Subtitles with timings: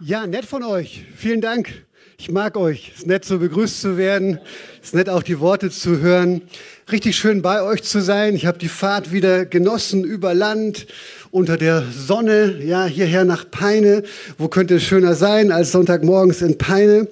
[0.00, 1.04] Ja, nett von euch.
[1.16, 1.72] Vielen Dank.
[2.18, 2.90] Ich mag euch.
[2.92, 4.40] Es ist nett, so begrüßt zu werden.
[4.82, 6.42] Es ist nett, auch die Worte zu hören.
[6.90, 8.34] Richtig schön bei euch zu sein.
[8.34, 10.88] Ich habe die Fahrt wieder genossen über Land,
[11.30, 14.02] unter der Sonne, ja, hierher nach Peine.
[14.36, 17.06] Wo könnte es schöner sein als Sonntagmorgens in Peine?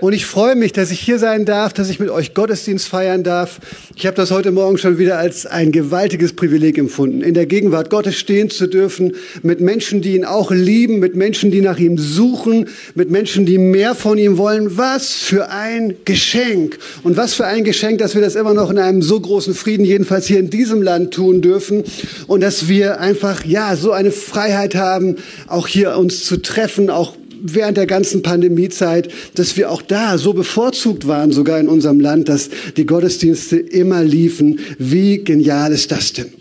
[0.00, 3.24] Und ich freue mich, dass ich hier sein darf, dass ich mit euch Gottesdienst feiern
[3.24, 3.58] darf.
[3.96, 7.90] Ich habe das heute Morgen schon wieder als ein gewaltiges Privileg empfunden, in der Gegenwart
[7.90, 11.98] Gottes stehen zu dürfen, mit Menschen, die ihn auch lieben, mit Menschen, die nach ihm
[11.98, 14.78] suchen, mit Menschen, die mehr von ihm wollen.
[14.78, 16.78] Was für ein Geschenk.
[17.02, 19.84] Und was für ein Geschenk, dass wir das immer noch in einem so großen Frieden,
[19.84, 21.82] jedenfalls hier in diesem Land tun dürfen.
[22.28, 25.16] Und dass wir einfach, ja, so eine Freiheit haben,
[25.48, 30.32] auch hier uns zu treffen, auch während der ganzen Pandemiezeit, dass wir auch da so
[30.32, 34.60] bevorzugt waren, sogar in unserem Land, dass die Gottesdienste immer liefen.
[34.78, 36.32] Wie genial ist das denn?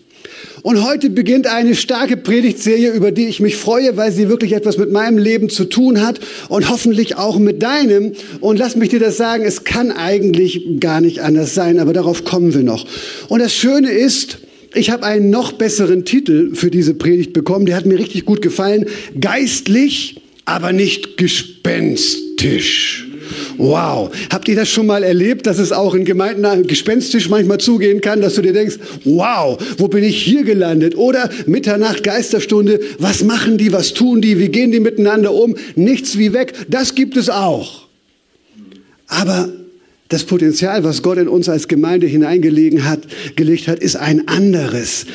[0.63, 4.77] Und heute beginnt eine starke Predigtserie, über die ich mich freue, weil sie wirklich etwas
[4.77, 8.13] mit meinem Leben zu tun hat und hoffentlich auch mit deinem.
[8.41, 12.25] Und lass mich dir das sagen, es kann eigentlich gar nicht anders sein, aber darauf
[12.25, 12.85] kommen wir noch.
[13.29, 14.39] Und das Schöne ist,
[14.73, 18.41] ich habe einen noch besseren Titel für diese Predigt bekommen, der hat mir richtig gut
[18.41, 18.85] gefallen.
[19.19, 23.05] Geistlich aber nicht gespenstisch.
[23.57, 24.09] Wow.
[24.31, 28.21] Habt ihr das schon mal erlebt, dass es auch in Gemeinden gespenstisch manchmal zugehen kann,
[28.21, 30.95] dass du dir denkst, wow, wo bin ich hier gelandet?
[30.95, 35.57] Oder Mitternacht, Geisterstunde, was machen die, was tun die, wie gehen die miteinander um?
[35.75, 36.53] Nichts wie weg.
[36.69, 37.87] Das gibt es auch.
[39.07, 39.49] Aber
[40.09, 43.01] das Potenzial, was Gott in uns als Gemeinde hineingelegt hat,
[43.35, 45.05] gelegt hat, ist ein anderes.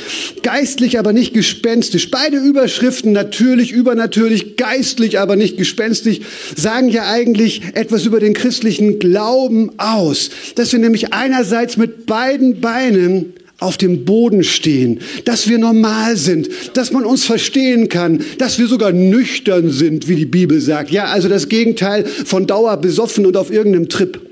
[0.43, 2.11] Geistlich, aber nicht gespenstisch.
[2.11, 6.21] Beide Überschriften, natürlich, übernatürlich, geistlich, aber nicht gespenstisch,
[6.57, 10.31] sagen ja eigentlich etwas über den christlichen Glauben aus.
[10.57, 16.49] Dass wir nämlich einerseits mit beiden Beinen auf dem Boden stehen, dass wir normal sind,
[16.75, 20.91] dass man uns verstehen kann, dass wir sogar nüchtern sind, wie die Bibel sagt.
[20.91, 24.32] Ja, also das Gegenteil von Dauer besoffen und auf irgendeinem Trip.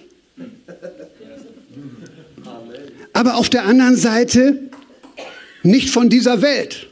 [3.21, 4.59] Aber auf der anderen Seite
[5.63, 6.87] nicht von dieser Welt.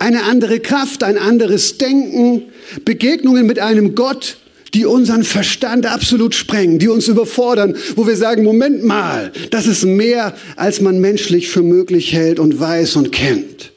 [0.00, 2.46] Eine andere Kraft, ein anderes Denken,
[2.84, 4.38] Begegnungen mit einem Gott,
[4.74, 9.84] die unseren Verstand absolut sprengen, die uns überfordern, wo wir sagen, Moment mal, das ist
[9.84, 13.70] mehr, als man menschlich für möglich hält und weiß und kennt.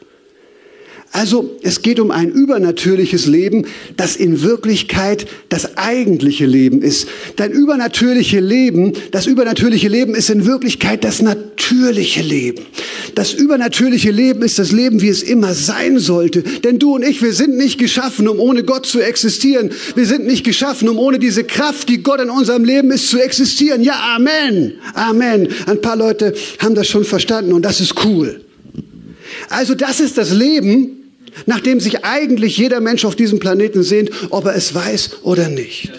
[1.13, 3.66] Also es geht um ein übernatürliches Leben,
[3.97, 7.05] das in Wirklichkeit das eigentliche Leben ist.
[7.35, 12.66] Dein übernatürliche Leben, das übernatürliche Leben ist in Wirklichkeit das natürliche Leben.
[13.13, 16.44] Das übernatürliche Leben ist das Leben, wie es immer sein sollte.
[16.44, 19.72] Denn du und ich, wir sind nicht geschaffen, um ohne Gott zu existieren.
[19.95, 23.19] Wir sind nicht geschaffen, um ohne diese Kraft, die Gott in unserem Leben ist, zu
[23.19, 23.83] existieren.
[23.83, 24.75] Ja, Amen.
[24.93, 25.49] Amen.
[25.66, 28.39] Ein paar Leute haben das schon verstanden und das ist cool.
[29.49, 31.00] Also das ist das Leben,
[31.46, 35.92] nachdem sich eigentlich jeder Mensch auf diesem Planeten sehnt, ob er es weiß oder nicht.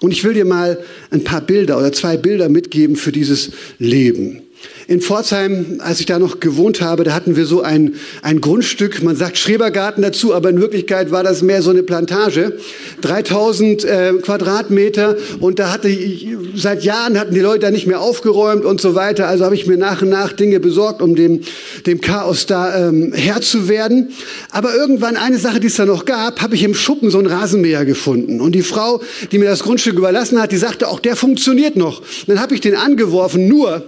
[0.00, 0.78] Und ich will dir mal
[1.10, 4.42] ein paar Bilder oder zwei Bilder mitgeben für dieses Leben.
[4.86, 9.02] In Pforzheim, als ich da noch gewohnt habe, da hatten wir so ein, ein Grundstück,
[9.02, 12.58] man sagt Schrebergarten dazu, aber in Wirklichkeit war das mehr so eine Plantage,
[13.00, 15.16] 3000 äh, Quadratmeter.
[15.40, 18.94] Und da hatte ich, seit Jahren hatten die Leute da nicht mehr aufgeräumt und so
[18.94, 21.40] weiter, also habe ich mir nach und nach Dinge besorgt, um dem,
[21.86, 24.10] dem Chaos da ähm, Herr zu werden.
[24.50, 27.26] Aber irgendwann eine Sache, die es da noch gab, habe ich im Schuppen so ein
[27.26, 28.42] Rasenmäher gefunden.
[28.42, 29.00] Und die Frau,
[29.32, 32.02] die mir das Grundstück überlassen hat, die sagte auch, der funktioniert noch.
[32.26, 33.82] dann habe ich den angeworfen, nur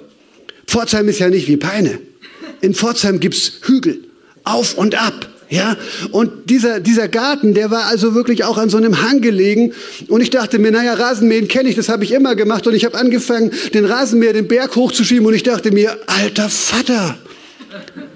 [0.67, 1.99] Pforzheim ist ja nicht wie Peine.
[2.61, 4.05] In Pforzheim gibt's Hügel,
[4.45, 5.29] auf und ab.
[5.49, 5.77] Ja,
[6.11, 9.75] und dieser, dieser Garten, der war also wirklich auch an so einem Hang gelegen.
[10.09, 12.67] Und ich dachte mir, naja, Rasenmähen kenne ich, das habe ich immer gemacht.
[12.67, 15.25] Und ich habe angefangen, den Rasenmäher den Berg hochzuschieben.
[15.25, 17.17] Und ich dachte mir, alter Vater,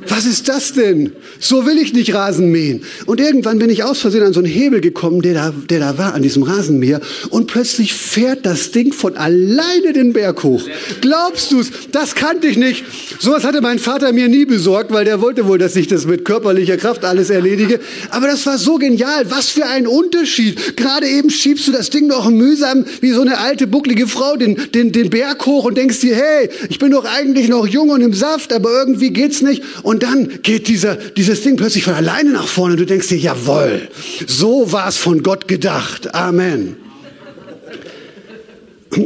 [0.07, 1.13] was ist das denn?
[1.39, 2.83] So will ich nicht Rasen mähen.
[3.07, 5.99] Und irgendwann bin ich aus Versehen an so einen Hebel gekommen, der da, der da
[5.99, 7.01] war, an diesem Rasenmäher.
[7.31, 10.63] Und plötzlich fährt das Ding von alleine den Berg hoch.
[11.01, 11.71] Glaubst du's?
[11.93, 12.85] Das kannte ich nicht.
[13.19, 16.25] Sowas hatte mein Vater mir nie besorgt, weil der wollte wohl, dass ich das mit
[16.25, 17.79] körperlicher Kraft alles erledige.
[18.11, 19.31] Aber das war so genial.
[19.31, 20.77] Was für ein Unterschied.
[20.77, 24.57] Gerade eben schiebst du das Ding noch mühsam wie so eine alte, bucklige Frau den,
[24.75, 28.01] den, den Berg hoch und denkst dir, hey, ich bin doch eigentlich noch jung und
[28.01, 29.50] im Saft, aber irgendwie geht's nicht.
[29.83, 32.75] Und dann geht dieser, dieses Ding plötzlich von alleine nach vorne.
[32.75, 33.89] Und du denkst dir, jawohl,
[34.27, 36.15] so war es von Gott gedacht.
[36.15, 36.90] Amen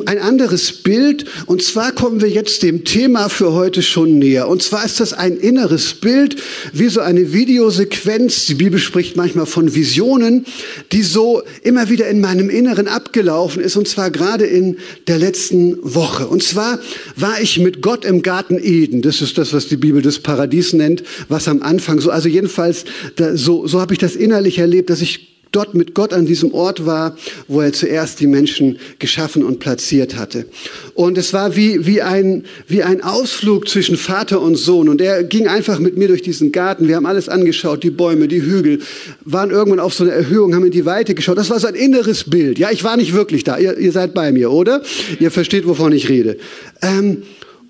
[0.07, 1.27] ein anderes Bild.
[1.47, 4.49] Und zwar kommen wir jetzt dem Thema für heute schon näher.
[4.49, 6.37] Und zwar ist das ein inneres Bild,
[6.73, 8.47] wie so eine Videosequenz.
[8.47, 10.47] Die Bibel spricht manchmal von Visionen,
[10.93, 13.77] die so immer wieder in meinem Inneren abgelaufen ist.
[13.77, 16.27] Und zwar gerade in der letzten Woche.
[16.29, 16.79] Und zwar
[17.17, 19.03] war ich mit Gott im Garten Eden.
[19.03, 22.85] Das ist das, was die Bibel das Paradies nennt, was am Anfang so, also jedenfalls,
[23.17, 26.53] da, so, so habe ich das innerlich erlebt, dass ich dort mit Gott an diesem
[26.53, 27.17] Ort war,
[27.49, 30.47] wo er zuerst die Menschen geschaffen und platziert hatte.
[30.95, 34.89] Und es war wie, wie, ein, wie ein Ausflug zwischen Vater und Sohn.
[34.89, 36.89] Und er ging einfach mit mir durch diesen Garten.
[36.89, 38.81] Wir haben alles angeschaut, die Bäume, die Hügel,
[39.25, 41.39] waren irgendwann auf so eine Erhöhung, haben in die Weite geschaut.
[41.39, 42.59] Das war so ein inneres Bild.
[42.59, 43.59] Ja, ich war nicht wirklich da.
[43.59, 44.83] Ihr, ihr seid bei mir, oder?
[45.19, 46.39] Ihr versteht, wovon ich rede.
[46.83, 47.23] Ähm,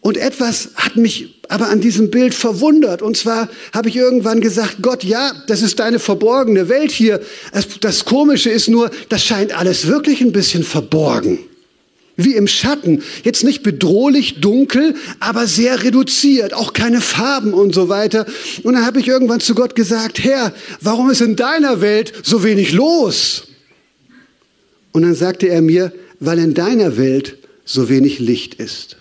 [0.04, 3.00] und etwas hat mich aber an diesem Bild verwundert.
[3.00, 7.22] Und zwar habe ich irgendwann gesagt, Gott, ja, das ist deine verborgene Welt hier.
[7.80, 11.38] Das Komische ist nur, das scheint alles wirklich ein bisschen verborgen.
[12.16, 13.02] Wie im Schatten.
[13.22, 16.52] Jetzt nicht bedrohlich dunkel, aber sehr reduziert.
[16.52, 18.26] Auch keine Farben und so weiter.
[18.62, 20.52] Und dann habe ich irgendwann zu Gott gesagt, Herr,
[20.82, 23.44] warum ist in deiner Welt so wenig los?
[24.92, 28.98] Und dann sagte er mir, weil in deiner Welt so wenig Licht ist.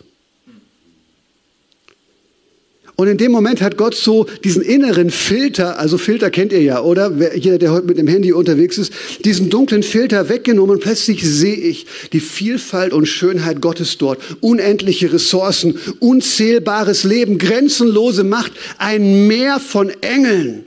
[2.95, 6.81] Und in dem Moment hat Gott so diesen inneren Filter, also Filter kennt ihr ja,
[6.81, 7.11] oder?
[7.35, 8.93] Jeder, der heute mit dem Handy unterwegs ist,
[9.25, 14.19] diesen dunklen Filter weggenommen und plötzlich sehe ich die Vielfalt und Schönheit Gottes dort.
[14.41, 20.65] Unendliche Ressourcen, unzählbares Leben, grenzenlose Macht, ein Meer von Engeln.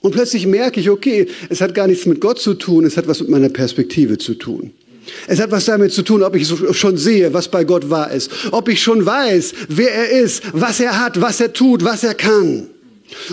[0.00, 3.06] Und plötzlich merke ich, okay, es hat gar nichts mit Gott zu tun, es hat
[3.06, 4.72] was mit meiner Perspektive zu tun.
[5.26, 8.30] Es hat was damit zu tun, ob ich schon sehe, was bei Gott wahr ist,
[8.50, 12.14] ob ich schon weiß, wer er ist, was er hat, was er tut, was er
[12.14, 12.68] kann.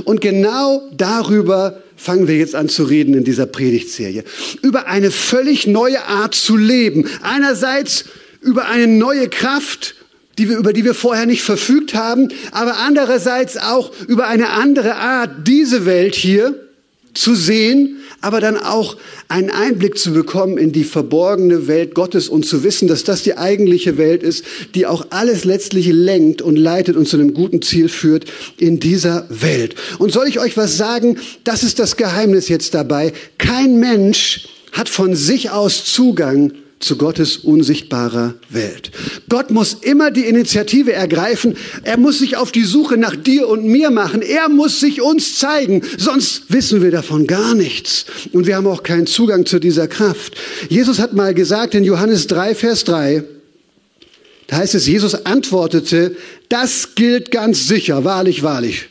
[0.05, 4.23] Und genau darüber fangen wir jetzt an zu reden in dieser Predigtserie.
[4.61, 7.09] Über eine völlig neue Art zu leben.
[7.21, 8.05] Einerseits
[8.41, 9.95] über eine neue Kraft,
[10.37, 14.95] die wir, über die wir vorher nicht verfügt haben, aber andererseits auch über eine andere
[14.95, 16.67] Art, diese Welt hier
[17.13, 18.97] zu sehen, aber dann auch
[19.27, 23.37] einen Einblick zu bekommen in die verborgene Welt Gottes und zu wissen, dass das die
[23.37, 24.43] eigentliche Welt ist,
[24.75, 28.25] die auch alles letztlich lenkt und leitet und zu einem guten Ziel führt
[28.57, 29.75] in dieser Welt.
[29.99, 31.17] Und soll ich euch was sagen?
[31.43, 33.13] Das ist das Geheimnis jetzt dabei.
[33.37, 38.91] Kein Mensch hat von sich aus Zugang zu Gottes unsichtbarer Welt.
[39.29, 41.55] Gott muss immer die Initiative ergreifen.
[41.83, 44.21] Er muss sich auf die Suche nach dir und mir machen.
[44.21, 45.81] Er muss sich uns zeigen.
[45.97, 48.05] Sonst wissen wir davon gar nichts.
[48.31, 50.35] Und wir haben auch keinen Zugang zu dieser Kraft.
[50.69, 53.23] Jesus hat mal gesagt in Johannes 3, Vers 3,
[54.47, 56.15] da heißt es, Jesus antwortete,
[56.49, 58.87] das gilt ganz sicher, wahrlich, wahrlich.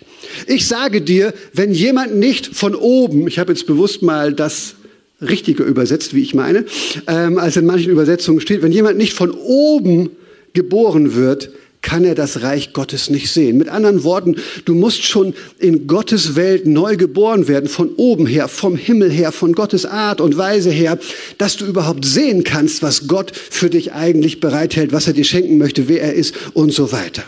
[0.47, 4.75] Ich sage dir, wenn jemand nicht von oben, ich habe jetzt bewusst mal das
[5.21, 6.65] richtiger übersetzt, wie ich meine,
[7.07, 8.63] ähm, als in manchen Übersetzungen steht.
[8.63, 10.11] Wenn jemand nicht von oben
[10.53, 11.51] geboren wird,
[11.83, 13.59] kann er das Reich Gottes nicht sehen.
[13.59, 18.49] Mit anderen Worten, du musst schon in Gottes Welt neu geboren werden, von oben her,
[18.49, 20.99] vom Himmel her, von Gottes Art und Weise her,
[21.39, 25.59] dass du überhaupt sehen kannst, was Gott für dich eigentlich bereithält, was er dir schenken
[25.59, 27.23] möchte, wer er ist und so weiter.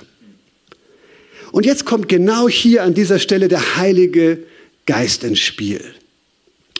[1.52, 4.40] Und jetzt kommt genau hier an dieser Stelle der Heilige
[4.86, 5.80] Geist ins Spiel.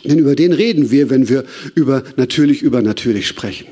[0.05, 3.67] Denn über den reden wir, wenn wir über natürlich über natürlich sprechen.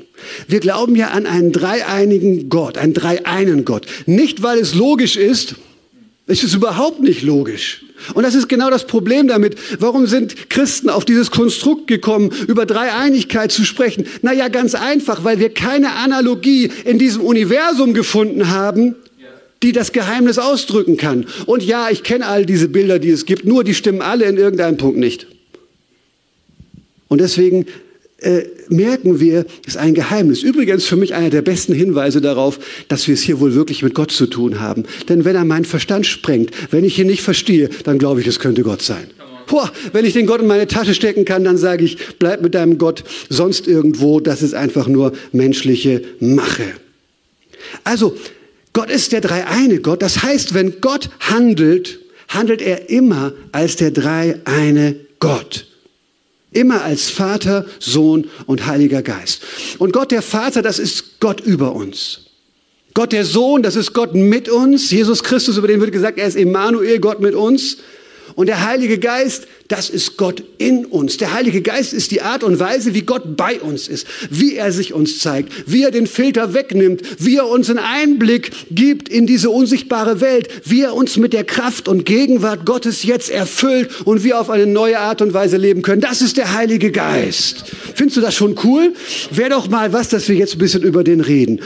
[0.47, 3.85] Wir glauben ja an einen dreieinigen Gott, einen dreieinen Gott.
[4.05, 5.55] Nicht, weil es logisch ist,
[6.25, 7.85] es ist überhaupt nicht logisch.
[8.13, 9.55] Und das ist genau das Problem damit.
[9.79, 14.05] Warum sind Christen auf dieses Konstrukt gekommen, über Dreieinigkeit zu sprechen?
[14.21, 18.95] Naja, ganz einfach, weil wir keine Analogie in diesem Universum gefunden haben,
[19.63, 21.25] die das Geheimnis ausdrücken kann.
[21.45, 24.37] Und ja, ich kenne all diese Bilder, die es gibt, nur die stimmen alle in
[24.37, 25.27] irgendeinem Punkt nicht.
[27.07, 27.65] Und deswegen
[28.19, 30.41] äh, merken wir, es ist ein Geheimnis.
[30.41, 33.93] Übrigens für mich einer der besten Hinweise darauf, dass wir es hier wohl wirklich mit
[33.93, 34.83] Gott zu tun haben.
[35.07, 38.39] Denn wenn er meinen Verstand sprengt, wenn ich ihn nicht verstehe, dann glaube ich, es
[38.39, 39.07] könnte Gott sein.
[39.45, 42.53] Boah, wenn ich den Gott in meine Tasche stecken kann, dann sage ich, bleib mit
[42.53, 44.19] deinem Gott sonst irgendwo.
[44.19, 46.65] Das ist einfach nur menschliche Mache.
[47.83, 48.17] Also,
[48.73, 50.01] Gott ist der dreieine Gott.
[50.01, 55.67] Das heißt, wenn Gott handelt, handelt er immer als der dreieine Gott.
[56.51, 59.41] Immer als Vater, Sohn und Heiliger Geist.
[59.79, 62.21] Und Gott der Vater, das ist Gott über uns.
[62.93, 64.89] Gott der Sohn, das ist Gott mit uns.
[64.89, 67.77] Jesus Christus, über den wird gesagt, er ist Emmanuel, Gott mit uns.
[68.37, 71.17] Und der Heilige Geist, das ist Gott in uns.
[71.17, 74.71] Der Heilige Geist ist die Art und Weise, wie Gott bei uns ist, wie er
[74.71, 79.25] sich uns zeigt, wie er den Filter wegnimmt, wie er uns einen Einblick gibt in
[79.25, 84.23] diese unsichtbare Welt, wie er uns mit der Kraft und Gegenwart Gottes jetzt erfüllt und
[84.23, 86.01] wir auf eine neue Art und Weise leben können.
[86.01, 87.63] Das ist der Heilige Geist.
[87.95, 88.93] Findest du das schon cool?
[89.31, 91.61] Wäre doch mal was, dass wir jetzt ein bisschen über den reden.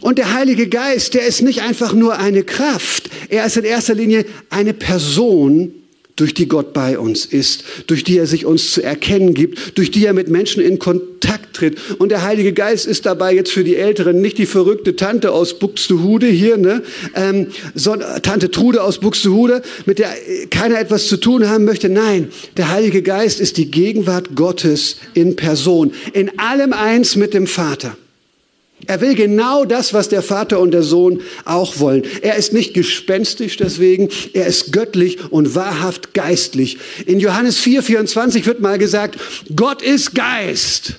[0.00, 3.10] Und der Heilige Geist, der ist nicht einfach nur eine Kraft.
[3.28, 5.70] Er ist in erster Linie eine Person,
[6.16, 9.90] durch die Gott bei uns ist, durch die er sich uns zu erkennen gibt, durch
[9.90, 11.78] die er mit Menschen in Kontakt tritt.
[11.98, 15.58] Und der Heilige Geist ist dabei jetzt für die Älteren nicht die verrückte Tante aus
[15.58, 16.82] Buxtehude hier, ne?
[17.14, 20.14] ähm, sondern Tante Trude aus Buxtehude, mit der
[20.50, 21.90] keiner etwas zu tun haben möchte.
[21.90, 27.46] Nein, der Heilige Geist ist die Gegenwart Gottes in Person, in allem eins mit dem
[27.46, 27.96] Vater.
[28.86, 32.02] Er will genau das, was der Vater und der Sohn auch wollen.
[32.22, 36.78] Er ist nicht gespenstisch deswegen, er ist göttlich und wahrhaft geistlich.
[37.06, 39.18] In Johannes 4, 24 wird mal gesagt,
[39.54, 40.96] Gott ist Geist.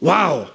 [0.00, 0.46] Wow.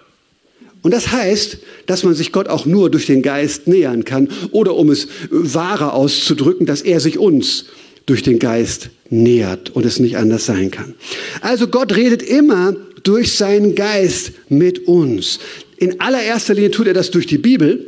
[0.81, 4.75] Und das heißt, dass man sich Gott auch nur durch den Geist nähern kann oder
[4.75, 7.65] um es wahrer auszudrücken, dass er sich uns
[8.05, 10.93] durch den Geist nähert und es nicht anders sein kann.
[11.41, 15.39] Also Gott redet immer durch seinen Geist mit uns.
[15.77, 17.85] In allererster Linie tut er das durch die Bibel,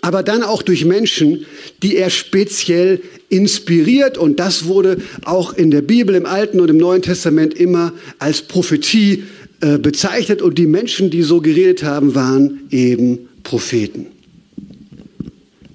[0.00, 1.46] aber dann auch durch Menschen,
[1.82, 4.18] die er speziell inspiriert.
[4.18, 8.42] Und das wurde auch in der Bibel, im Alten und im Neuen Testament immer als
[8.42, 9.24] Prophetie
[9.60, 10.42] äh, bezeichnet.
[10.42, 14.06] Und die Menschen, die so geredet haben, waren eben Propheten.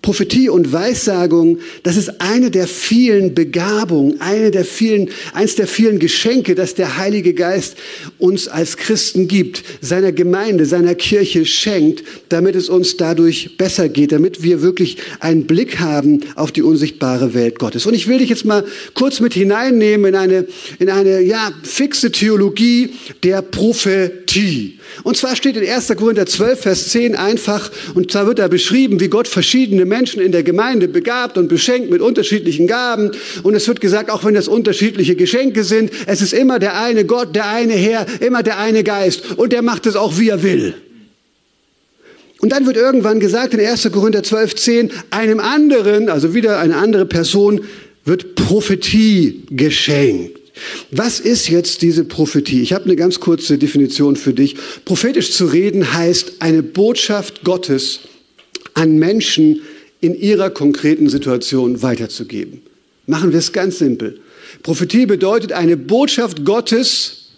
[0.08, 6.00] Prophetie und Weissagung, das ist eine der vielen Begabungen, eine der vielen, eins der vielen
[6.00, 7.76] Geschenke, das der Heilige Geist
[8.18, 14.14] uns als Christen gibt, seiner Gemeinde, seiner Kirche schenkt, damit es uns dadurch besser geht,
[14.14, 17.86] damit wir wirklich einen Blick haben auf die unsichtbare Welt Gottes.
[17.86, 20.48] Und ich will dich jetzt mal kurz mit hineinnehmen in eine,
[20.80, 22.92] in eine, ja, fixe Theologie
[23.24, 24.80] der Prophetie.
[25.04, 25.94] Und zwar steht in 1.
[25.98, 30.32] Korinther 12, Vers 10 einfach, und da wird da beschrieben, wie Gott verschiedene Menschen in
[30.32, 33.12] der Gemeinde begabt und beschenkt mit unterschiedlichen Gaben.
[33.44, 37.06] Und es wird gesagt, auch wenn das unterschiedliche Geschenke sind, es ist immer der eine
[37.06, 39.38] Gott, der eine Herr, immer der eine Geist.
[39.38, 40.76] Und der macht es auch, wie er will.
[42.40, 43.90] Und dann wird irgendwann gesagt in 1.
[43.92, 47.62] Korinther 12, 10, einem anderen, also wieder eine andere Person,
[48.06, 50.40] wird Prophetie geschenkt.
[50.92, 52.62] Was ist jetzt diese Prophetie?
[52.62, 54.56] Ich habe eine ganz kurze Definition für dich.
[54.86, 58.00] Prophetisch zu reden heißt, eine Botschaft Gottes
[58.74, 59.62] an Menschen
[60.02, 62.62] in ihrer konkreten Situation weiterzugeben.
[63.06, 64.20] Machen wir es ganz simpel.
[64.64, 67.30] Prophetie bedeutet, eine Botschaft Gottes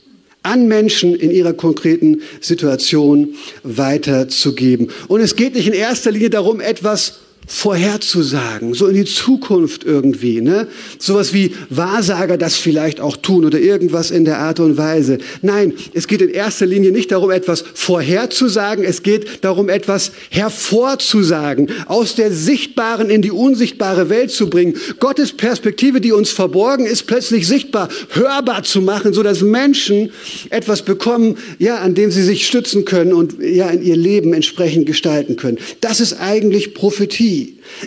[0.43, 4.89] an Menschen in ihrer konkreten Situation weiterzugeben.
[5.07, 10.39] Und es geht nicht in erster Linie darum, etwas vorherzusagen, so in die Zukunft irgendwie,
[10.39, 10.67] ne?
[10.99, 15.17] Sowas wie Wahrsager das vielleicht auch tun oder irgendwas in der Art und Weise.
[15.41, 21.71] Nein, es geht in erster Linie nicht darum, etwas vorherzusagen, es geht darum, etwas hervorzusagen,
[21.87, 24.75] aus der sichtbaren in die unsichtbare Welt zu bringen.
[24.99, 30.11] Gottes Perspektive, die uns verborgen ist, plötzlich sichtbar, hörbar zu machen, so dass Menschen
[30.51, 34.85] etwas bekommen, ja, an dem sie sich stützen können und ja, in ihr Leben entsprechend
[34.85, 35.57] gestalten können.
[35.81, 37.38] Das ist eigentlich Prophetie.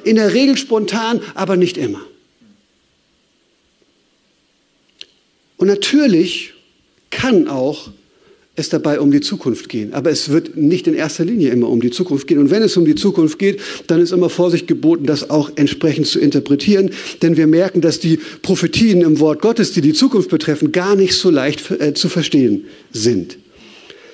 [0.04, 2.00] In der Regel spontan, aber nicht immer.
[5.56, 6.54] Und natürlich
[7.10, 7.90] kann auch
[8.54, 9.94] es dabei um die Zukunft gehen.
[9.94, 12.38] Aber es wird nicht in erster Linie immer um die Zukunft gehen.
[12.38, 16.06] Und wenn es um die Zukunft geht, dann ist immer Vorsicht geboten, das auch entsprechend
[16.06, 16.90] zu interpretieren.
[17.22, 21.14] Denn wir merken, dass die Prophetien im Wort Gottes, die die Zukunft betreffen, gar nicht
[21.14, 23.38] so leicht äh, zu verstehen sind.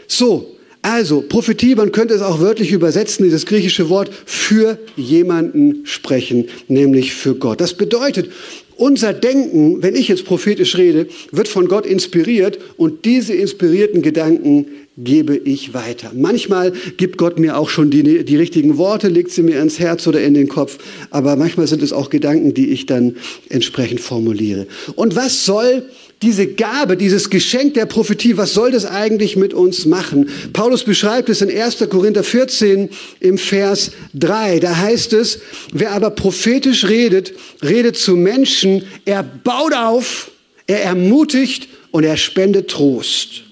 [0.07, 6.47] So, also, Prophetie, man könnte es auch wörtlich übersetzen, dieses griechische Wort für jemanden sprechen,
[6.69, 7.61] nämlich für Gott.
[7.61, 8.31] Das bedeutet,
[8.77, 14.67] unser Denken, wenn ich jetzt prophetisch rede, wird von Gott inspiriert und diese inspirierten Gedanken
[14.97, 16.13] gebe ich weiter.
[16.15, 20.07] Manchmal gibt Gott mir auch schon die, die richtigen Worte, legt sie mir ins Herz
[20.07, 20.79] oder in den Kopf,
[21.11, 23.17] aber manchmal sind es auch Gedanken, die ich dann
[23.49, 24.67] entsprechend formuliere.
[24.95, 25.85] Und was soll
[26.23, 30.29] diese Gabe, dieses Geschenk der Prophetie, was soll das eigentlich mit uns machen?
[30.53, 31.89] Paulus beschreibt es in 1.
[31.89, 34.59] Korinther 14 im Vers 3.
[34.59, 35.41] Da heißt es,
[35.73, 40.31] wer aber prophetisch redet, redet zu Menschen, er baut auf,
[40.67, 43.45] er ermutigt und er spendet Trost.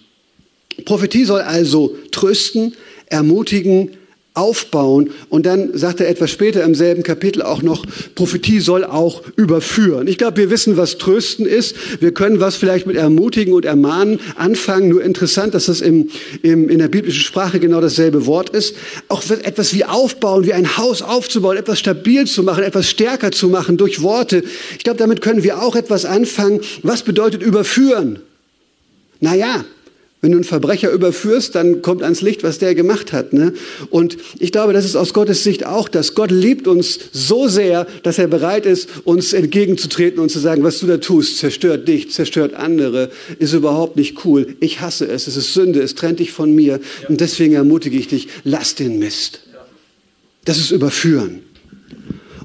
[0.85, 2.75] Prophetie soll also trösten,
[3.07, 3.97] ermutigen,
[4.37, 5.11] aufbauen.
[5.29, 10.07] Und dann sagt er etwas später im selben Kapitel auch noch, Prophetie soll auch überführen.
[10.09, 11.75] Ich glaube, wir wissen, was Trösten ist.
[12.01, 14.89] Wir können was vielleicht mit Ermutigen und Ermahnen anfangen.
[14.89, 16.11] Nur interessant, dass das im,
[16.43, 18.77] im, in der biblischen Sprache genau dasselbe Wort ist.
[19.09, 23.49] Auch etwas wie aufbauen, wie ein Haus aufzubauen, etwas stabil zu machen, etwas stärker zu
[23.49, 24.45] machen durch Worte.
[24.77, 26.61] Ich glaube, damit können wir auch etwas anfangen.
[26.83, 28.21] Was bedeutet überführen?
[29.21, 29.65] Naja,
[30.23, 33.33] wenn du einen Verbrecher überführst, dann kommt ans Licht, was der gemacht hat.
[33.33, 33.53] Ne?
[33.91, 36.15] Und ich glaube, das ist aus Gottes Sicht auch das.
[36.15, 40.79] Gott liebt uns so sehr, dass er bereit ist, uns entgegenzutreten und zu sagen, was
[40.79, 44.57] du da tust, zerstört dich, zerstört andere, ist überhaupt nicht cool.
[44.61, 46.81] Ich hasse es, es ist Sünde, es trennt dich von mir.
[47.09, 49.41] Und deswegen ermutige ich dich, lass den Mist.
[50.47, 51.41] Das ist Überführen.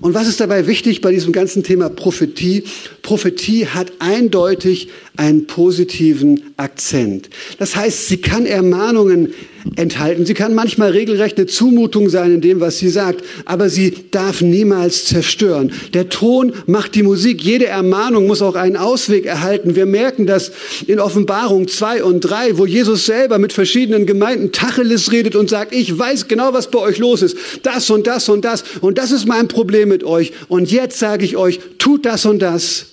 [0.02, 2.64] Und was ist dabei wichtig bei diesem ganzen Thema Prophetie?
[3.02, 7.30] Prophetie hat eindeutig einen positiven Akzent.
[7.60, 9.34] Das heißt, sie kann Ermahnungen
[9.76, 10.26] enthalten.
[10.26, 14.42] Sie kann manchmal regelrecht eine Zumutung sein in dem, was sie sagt, aber sie darf
[14.42, 15.72] niemals zerstören.
[15.94, 17.44] Der Ton macht die Musik.
[17.44, 19.76] Jede Ermahnung muss auch einen Ausweg erhalten.
[19.76, 20.52] Wir merken das
[20.88, 25.74] in Offenbarung 2 und 3, wo Jesus selber mit verschiedenen Gemeinden Tacheles redet und sagt,
[25.74, 27.38] ich weiß genau, was bei euch los ist.
[27.64, 28.64] Das und das und das.
[28.82, 30.32] Und das ist mein Problem mit euch.
[30.48, 32.88] Und jetzt sage ich euch, tut das und das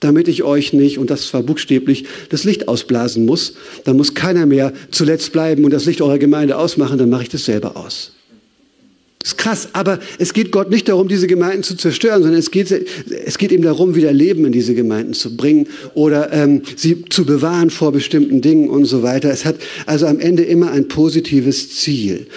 [0.00, 3.54] damit ich euch nicht, und das war buchstäblich, das Licht ausblasen muss.
[3.84, 7.28] Dann muss keiner mehr zuletzt bleiben und das Licht eurer Gemeinde ausmachen, dann mache ich
[7.28, 8.12] das selber aus.
[9.20, 12.52] Das ist krass, aber es geht Gott nicht darum, diese Gemeinden zu zerstören, sondern es
[12.52, 17.04] geht, es geht ihm darum, wieder Leben in diese Gemeinden zu bringen oder ähm, sie
[17.10, 19.30] zu bewahren vor bestimmten Dingen und so weiter.
[19.30, 22.28] Es hat also am Ende immer ein positives Ziel.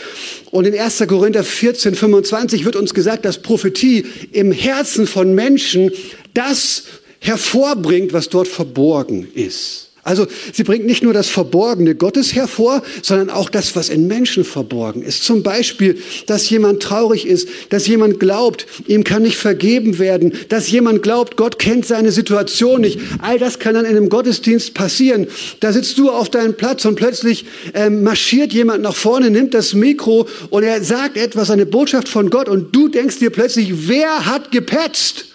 [0.50, 1.04] Und in 1.
[1.08, 5.92] Korinther 14, 25 wird uns gesagt, dass Prophetie im Herzen von Menschen
[6.34, 6.84] das
[7.22, 9.92] hervorbringt, was dort verborgen ist.
[10.04, 14.44] Also sie bringt nicht nur das Verborgene Gottes hervor, sondern auch das, was in Menschen
[14.44, 15.24] verborgen ist.
[15.24, 20.72] Zum Beispiel, dass jemand traurig ist, dass jemand glaubt, ihm kann nicht vergeben werden, dass
[20.72, 23.00] jemand glaubt, Gott kennt seine Situation nicht.
[23.22, 25.28] All das kann dann in einem Gottesdienst passieren.
[25.60, 29.76] Da sitzt du auf deinem Platz und plötzlich ähm, marschiert jemand nach vorne, nimmt das
[29.76, 34.26] Mikro und er sagt etwas, eine Botschaft von Gott und du denkst dir plötzlich, wer
[34.26, 35.26] hat gepetzt?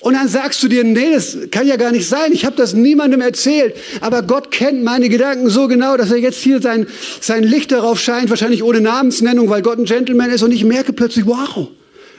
[0.00, 2.32] Und dann sagst du dir, nee, das kann ja gar nicht sein.
[2.32, 3.74] Ich habe das niemandem erzählt.
[4.00, 6.86] Aber Gott kennt meine Gedanken so genau, dass er jetzt hier sein,
[7.20, 10.42] sein Licht darauf scheint, wahrscheinlich ohne Namensnennung, weil Gott ein Gentleman ist.
[10.42, 11.68] Und ich merke plötzlich, wow,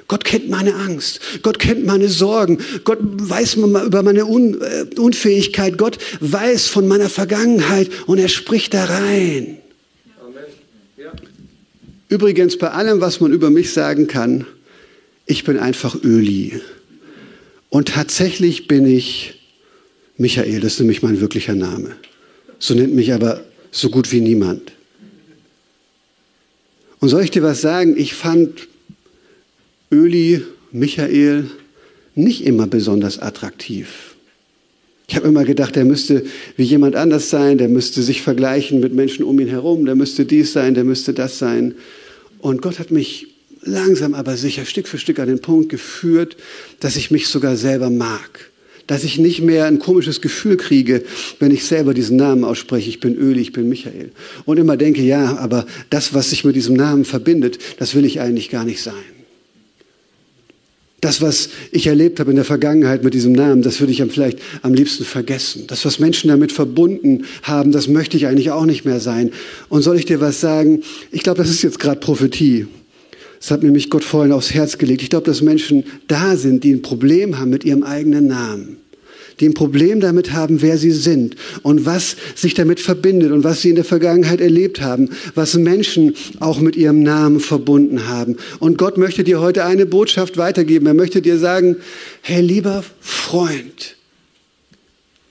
[0.10, 1.22] Gott kennt meine Angst.
[1.42, 2.58] Gott kennt meine Sorgen.
[2.84, 5.78] Gott weiß über meine Un äh, Unfähigkeit.
[5.78, 9.60] Gott weiß von meiner Vergangenheit und er spricht da rein.
[10.98, 11.14] Ja.
[12.10, 14.46] Übrigens, bei allem, was man über mich sagen kann,
[15.28, 16.60] ich bin einfach Öli.
[17.70, 19.36] Und tatsächlich bin ich
[20.18, 21.96] Michael, das ist nämlich mein wirklicher Name.
[22.58, 24.74] So nennt mich aber so gut wie niemand.
[27.00, 27.96] Und soll ich dir was sagen?
[27.98, 28.68] Ich fand
[29.92, 31.50] Öli, Michael
[32.16, 34.16] nicht immer besonders attraktiv.
[35.08, 38.94] Ich habe immer gedacht, der müsste wie jemand anders sein, der müsste sich vergleichen mit
[38.94, 41.76] Menschen um ihn herum, der müsste dies sein, der müsste das sein.
[42.40, 43.29] Und Gott hat mich
[43.70, 46.38] langsam aber sicher Stück für Stück an den Punkt geführt,
[46.80, 48.52] dass ich mich sogar selber mag.
[48.88, 51.04] Dass ich nicht mehr ein komisches Gefühl kriege,
[51.40, 52.90] wenn ich selber diesen Namen ausspreche.
[52.90, 54.12] Ich bin Öli, ich bin Michael.
[54.46, 58.20] Und immer denke, ja, aber das, was sich mit diesem Namen verbindet, das will ich
[58.20, 58.96] eigentlich gar nicht sein.
[61.02, 64.40] Das, was ich erlebt habe in der Vergangenheit mit diesem Namen, das würde ich vielleicht
[64.64, 65.66] am liebsten vergessen.
[65.68, 69.32] Das, was Menschen damit verbunden haben, das möchte ich eigentlich auch nicht mehr sein.
[69.70, 70.84] Und soll ich dir was sagen?
[71.12, 72.68] Ich glaube, das ist jetzt gerade Prophetie.
[73.40, 75.02] Das hat mir mich Gott vorhin aufs Herz gelegt.
[75.02, 78.78] Ich glaube, dass Menschen da sind, die ein Problem haben mit ihrem eigenen Namen.
[79.40, 83.62] Die ein Problem damit haben, wer sie sind und was sich damit verbindet und was
[83.62, 88.36] sie in der Vergangenheit erlebt haben, was Menschen auch mit ihrem Namen verbunden haben.
[88.60, 90.88] Und Gott möchte dir heute eine Botschaft weitergeben.
[90.88, 91.78] Er möchte dir sagen,
[92.22, 93.96] hey lieber Freund,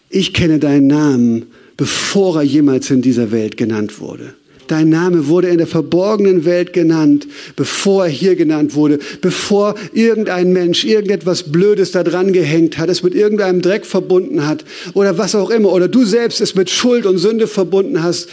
[0.09, 4.35] ich kenne deinen Namen, bevor er jemals in dieser Welt genannt wurde.
[4.69, 7.27] Dein Name wurde in der verborgenen Welt genannt,
[7.57, 13.03] bevor er hier genannt wurde, bevor irgendein Mensch irgendetwas Blödes da dran gehängt hat, es
[13.03, 17.07] mit irgendeinem Dreck verbunden hat oder was auch immer, oder du selbst es mit Schuld
[17.07, 18.29] und Sünde verbunden hast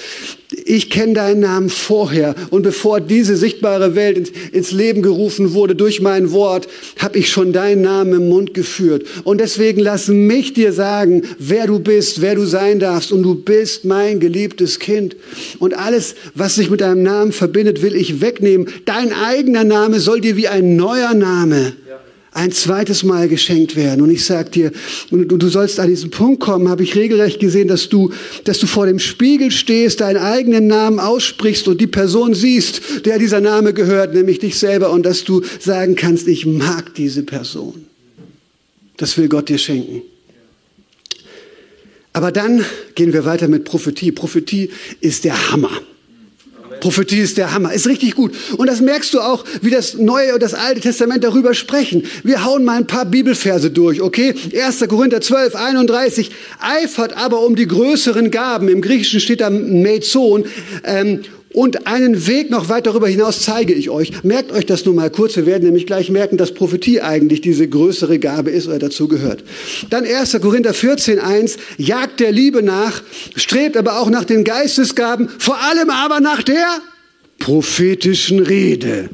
[0.51, 5.75] ich kenne deinen Namen vorher und bevor diese sichtbare Welt ins, ins Leben gerufen wurde
[5.75, 6.67] durch mein Wort,
[6.99, 9.05] habe ich schon deinen Namen im Mund geführt.
[9.23, 13.11] Und deswegen lass mich dir sagen, wer du bist, wer du sein darfst.
[13.11, 15.15] Und du bist mein geliebtes Kind.
[15.59, 18.67] Und alles, was sich mit deinem Namen verbindet, will ich wegnehmen.
[18.85, 21.73] Dein eigener Name soll dir wie ein neuer Name
[22.35, 24.01] ein zweites Mal geschenkt werden.
[24.01, 24.71] Und ich sag dir,
[25.09, 28.11] du, du sollst an diesen Punkt kommen, habe ich regelrecht gesehen, dass du,
[28.43, 33.19] dass du vor dem Spiegel stehst, deinen eigenen Namen aussprichst und die Person siehst, der
[33.19, 37.85] dieser Name gehört, nämlich dich selber, und dass du sagen kannst, ich mag diese Person.
[38.97, 40.01] Das will Gott dir schenken.
[42.11, 44.11] Aber dann gehen wir weiter mit Prophetie.
[44.11, 45.71] Prophetie ist der Hammer.
[46.85, 48.35] Prophetie ist der Hammer, ist richtig gut.
[48.57, 52.03] Und das merkst du auch, wie das Neue und das Alte Testament darüber sprechen.
[52.23, 54.35] Wir hauen mal ein paar Bibelverse durch, okay?
[54.55, 54.87] 1.
[54.87, 56.29] Korinther 12, 31.
[56.59, 58.69] Eifert aber um die größeren Gaben.
[58.69, 60.45] Im Griechischen steht da Mezon.
[60.83, 61.21] Ähm,
[61.55, 64.11] und einen Weg noch weit darüber hinaus zeige ich euch.
[64.23, 65.37] Merkt euch das nur mal kurz.
[65.37, 69.43] Wir werden nämlich gleich merken, dass Prophetie eigentlich diese größere Gabe ist oder dazu gehört.
[69.89, 70.37] Dann 1.
[70.41, 71.57] Korinther 14, 1.
[71.77, 73.01] Jagt der Liebe nach,
[73.37, 76.67] strebt aber auch nach den Geistesgaben, vor allem aber nach der
[77.39, 79.09] prophetischen Rede.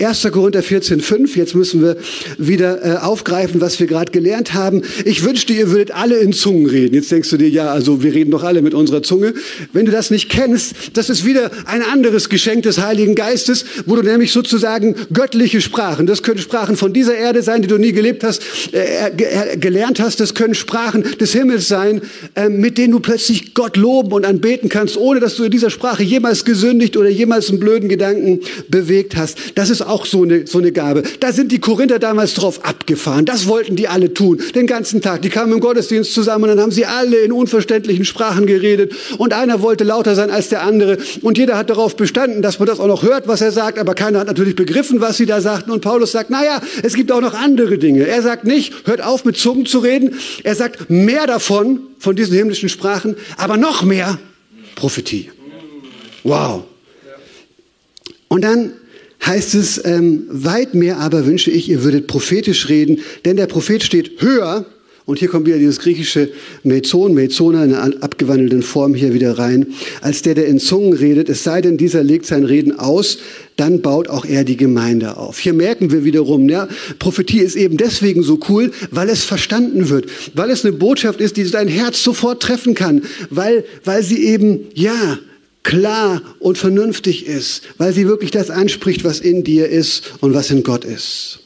[0.00, 0.28] 1.
[0.32, 1.36] Korinther 14, 5.
[1.36, 1.96] Jetzt müssen wir
[2.38, 4.82] wieder äh, aufgreifen, was wir gerade gelernt haben.
[5.04, 6.94] Ich wünschte, ihr würdet alle in Zungen reden.
[6.94, 9.34] Jetzt denkst du dir, ja, also wir reden doch alle mit unserer Zunge.
[9.72, 13.94] Wenn du das nicht kennst, das ist wieder ein anderes Geschenk des Heiligen Geistes, wo
[13.94, 17.92] du nämlich sozusagen göttliche Sprachen, das können Sprachen von dieser Erde sein, die du nie
[17.92, 22.02] gelebt hast, äh, gelernt hast, das können Sprachen des Himmels sein,
[22.34, 25.70] äh, mit denen du plötzlich Gott loben und anbeten kannst, ohne dass du in dieser
[25.70, 29.38] Sprache jemals gesündigt oder jemals einen blöden Gedanken bewegt hast.
[29.54, 31.04] Das ist auch so eine, so eine Gabe.
[31.20, 33.24] Da sind die Korinther damals drauf abgefahren.
[33.24, 35.22] Das wollten die alle tun, den ganzen Tag.
[35.22, 39.32] Die kamen im Gottesdienst zusammen und dann haben sie alle in unverständlichen Sprachen geredet und
[39.32, 42.80] einer wollte lauter sein als der andere und jeder hat darauf bestanden, dass man das
[42.80, 45.70] auch noch hört, was er sagt, aber keiner hat natürlich begriffen, was sie da sagten
[45.70, 48.06] und Paulus sagt, naja, es gibt auch noch andere Dinge.
[48.06, 50.18] Er sagt nicht, hört auf mit Zungen zu reden.
[50.42, 54.18] Er sagt mehr davon, von diesen himmlischen Sprachen, aber noch mehr
[54.74, 55.30] Prophetie.
[56.22, 56.64] Wow.
[58.28, 58.72] Und dann
[59.26, 63.82] heißt es, ähm, weit mehr aber wünsche ich, ihr würdet prophetisch reden, denn der Prophet
[63.82, 64.66] steht höher,
[65.06, 66.30] und hier kommt wieder dieses griechische
[66.62, 69.66] Mezon, Mezona in einer abgewandelten Form hier wieder rein,
[70.00, 73.18] als der, der in Zungen redet, es sei denn, dieser legt sein Reden aus,
[73.56, 75.38] dann baut auch er die Gemeinde auf.
[75.38, 80.06] Hier merken wir wiederum, ja, Prophetie ist eben deswegen so cool, weil es verstanden wird,
[80.32, 84.60] weil es eine Botschaft ist, die dein Herz sofort treffen kann, weil, weil sie eben,
[84.72, 85.18] ja,
[85.64, 90.50] klar und vernünftig ist, weil sie wirklich das anspricht, was in dir ist und was
[90.50, 91.40] in Gott ist.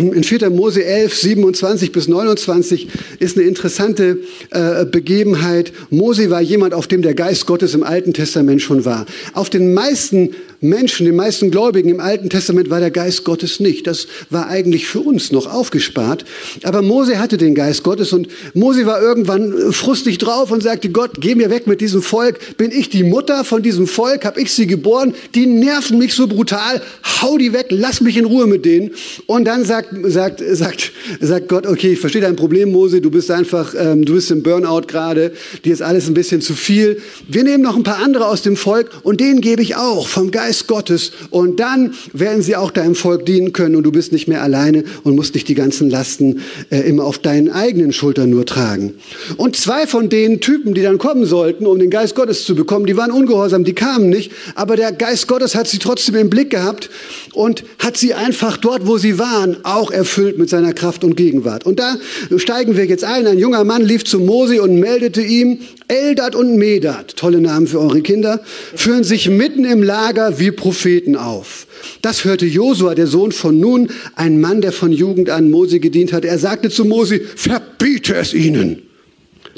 [0.00, 0.48] In 4.
[0.48, 4.18] Mose 11, 27 bis 29 ist eine interessante
[4.50, 5.72] äh, Begebenheit.
[5.90, 9.04] Mose war jemand, auf dem der Geist Gottes im Alten Testament schon war.
[9.34, 10.30] Auf den meisten
[10.62, 13.86] Menschen, den meisten Gläubigen im Alten Testament war der Geist Gottes nicht.
[13.86, 16.24] Das war eigentlich für uns noch aufgespart.
[16.64, 21.12] Aber Mose hatte den Geist Gottes und Mose war irgendwann frustig drauf und sagte, Gott,
[21.20, 22.58] geh mir weg mit diesem Volk.
[22.58, 24.24] Bin ich die Mutter von diesem Volk?
[24.24, 25.14] Hab ich sie geboren?
[25.34, 26.82] Die nerven mich so brutal.
[27.22, 28.90] Hau die weg, lass mich in Ruhe mit denen.
[29.26, 33.00] Und dann sagt, sagt, sagt, sagt Gott, okay, ich verstehe dein Problem, Mose.
[33.00, 35.32] Du bist einfach, ähm, du bist im Burnout gerade.
[35.64, 37.00] Dir ist alles ein bisschen zu viel.
[37.28, 40.30] Wir nehmen noch ein paar andere aus dem Volk und denen gebe ich auch vom
[40.30, 44.28] Geist Gottes und dann werden sie auch deinem Volk dienen können und du bist nicht
[44.28, 48.46] mehr alleine und musst nicht die ganzen Lasten äh, immer auf deinen eigenen Schultern nur
[48.46, 48.94] tragen.
[49.36, 52.86] Und zwei von den Typen, die dann kommen sollten, um den Geist Gottes zu bekommen,
[52.86, 56.50] die waren ungehorsam, die kamen nicht, aber der Geist Gottes hat sie trotzdem im Blick
[56.50, 56.90] gehabt
[57.32, 61.66] und hat sie einfach dort, wo sie waren, auch erfüllt mit seiner Kraft und Gegenwart.
[61.66, 61.96] Und da
[62.36, 63.26] steigen wir jetzt ein.
[63.26, 67.80] Ein junger Mann lief zu Mose und meldete ihm, Eldad und Medad, tolle Namen für
[67.80, 68.40] eure Kinder,
[68.74, 71.66] führen sich mitten im Lager wie Propheten auf.
[72.02, 76.12] Das hörte Josua, der Sohn von Nun, ein Mann, der von Jugend an Mose gedient
[76.12, 76.24] hat.
[76.24, 78.82] Er sagte zu Mose, verbiete es ihnen.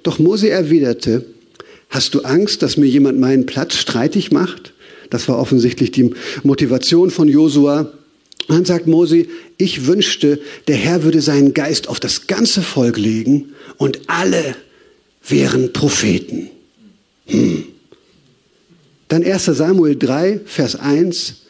[0.03, 1.25] Doch Mose erwiderte,
[1.89, 4.72] hast du Angst, dass mir jemand meinen Platz streitig macht?
[5.13, 7.93] Das war offensichtlich die Motivation von Josua.
[8.49, 9.27] Dann sagt Mose,
[9.59, 14.57] ich wünschte, der Herr würde seinen Geist auf das ganze Volk legen und alle
[15.29, 16.49] wären Propheten.
[17.27, 17.65] Hm.
[19.09, 21.43] Dann 1 Samuel 3, Vers 1.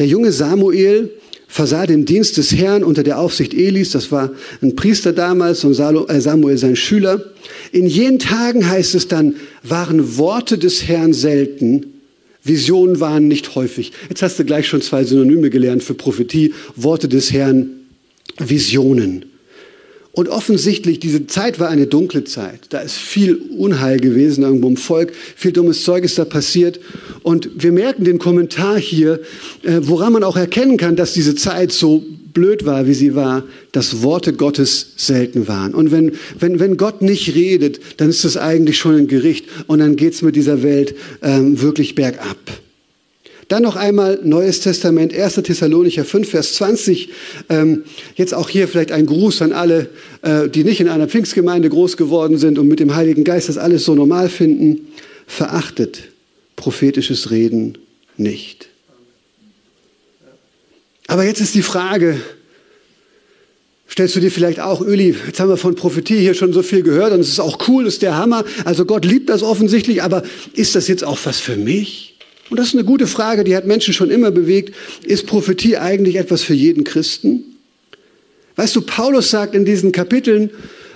[0.00, 1.12] Der junge Samuel
[1.46, 5.78] versah den Dienst des Herrn unter der Aufsicht Elis, das war ein Priester damals und
[5.78, 7.24] äh, Samuel sein Schüler.
[7.70, 11.89] In jenen Tagen heißt es dann, waren Worte des Herrn selten,
[12.42, 13.92] Visionen waren nicht häufig.
[14.08, 17.70] Jetzt hast du gleich schon zwei Synonyme gelernt für Prophetie, Worte des Herrn,
[18.38, 19.26] Visionen.
[20.12, 22.60] Und offensichtlich, diese Zeit war eine dunkle Zeit.
[22.70, 26.80] Da ist viel Unheil gewesen irgendwo im Volk, viel dummes Zeug ist da passiert.
[27.22, 29.20] Und wir merken den Kommentar hier,
[29.62, 33.44] äh, woran man auch erkennen kann, dass diese Zeit so blöd war, wie sie war,
[33.72, 35.74] dass Worte Gottes selten waren.
[35.74, 39.80] Und wenn, wenn, wenn Gott nicht redet, dann ist das eigentlich schon ein Gericht und
[39.80, 42.38] dann geht's mit dieser Welt ähm, wirklich bergab.
[43.48, 45.34] Dann noch einmal Neues Testament, 1.
[45.34, 47.08] Thessalonicher 5, Vers 20.
[47.48, 47.82] Ähm,
[48.14, 49.88] jetzt auch hier vielleicht ein Gruß an alle,
[50.22, 53.58] äh, die nicht in einer Pfingstgemeinde groß geworden sind und mit dem Heiligen Geist das
[53.58, 54.86] alles so normal finden.
[55.26, 56.10] Verachtet
[56.54, 57.78] prophetisches Reden
[58.16, 58.69] nicht.
[61.10, 62.20] Aber jetzt ist die Frage,
[63.90, 66.84] stellst du dir vielleicht auch, Öli, jetzt haben wir von Prophetie hier schon so viel
[66.84, 68.44] gehört und es ist auch cool, ist der Hammer.
[68.64, 72.16] Also Gott liebt das offensichtlich, aber ist das jetzt auch was für mich?
[72.48, 74.72] Und das ist eine gute Frage, die hat Menschen schon immer bewegt.
[75.04, 77.42] Ist Prophetie eigentlich etwas für jeden Christen?
[78.54, 80.50] Weißt du, Paulus sagt in diesen Kapiteln,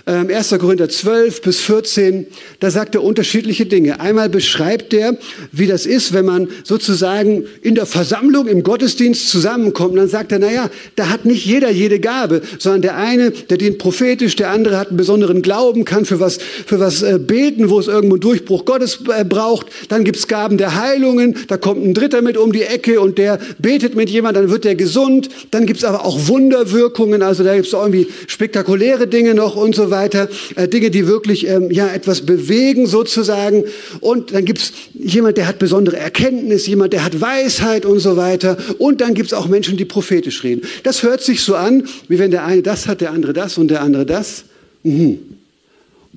[0.06, 0.52] 1.
[0.52, 2.26] Ähm, Korinther 12 bis 14,
[2.60, 4.00] da sagt er unterschiedliche Dinge.
[4.00, 5.16] Einmal beschreibt er,
[5.50, 9.96] wie das ist, wenn man sozusagen in der Versammlung, im Gottesdienst zusammenkommt.
[9.96, 13.78] dann sagt er, naja, da hat nicht jeder jede Gabe, sondern der eine, der dient
[13.78, 17.78] prophetisch, der andere hat einen besonderen Glauben, kann für was, für was äh, beten, wo
[17.78, 19.68] es irgendwo einen Durchbruch Gottes äh, braucht.
[19.88, 23.38] Dann gibt's Gaben der Heilungen, da kommt ein Dritter mit um die Ecke und der
[23.58, 25.30] betet mit jemand, dann wird der gesund.
[25.50, 29.93] Dann gibt's aber auch Wunderwirkungen, also da gibt's irgendwie spektakuläre Dinge noch und so weiter
[29.94, 33.64] weiter, äh, Dinge, die wirklich ähm, ja etwas bewegen sozusagen.
[34.00, 38.56] Und dann gibt's jemand, der hat besondere Erkenntnis, jemand, der hat Weisheit und so weiter.
[38.78, 40.62] Und dann gibt's auch Menschen, die prophetisch reden.
[40.82, 43.68] Das hört sich so an, wie wenn der eine das hat, der andere das und
[43.68, 44.44] der andere das.
[44.82, 45.18] Mhm.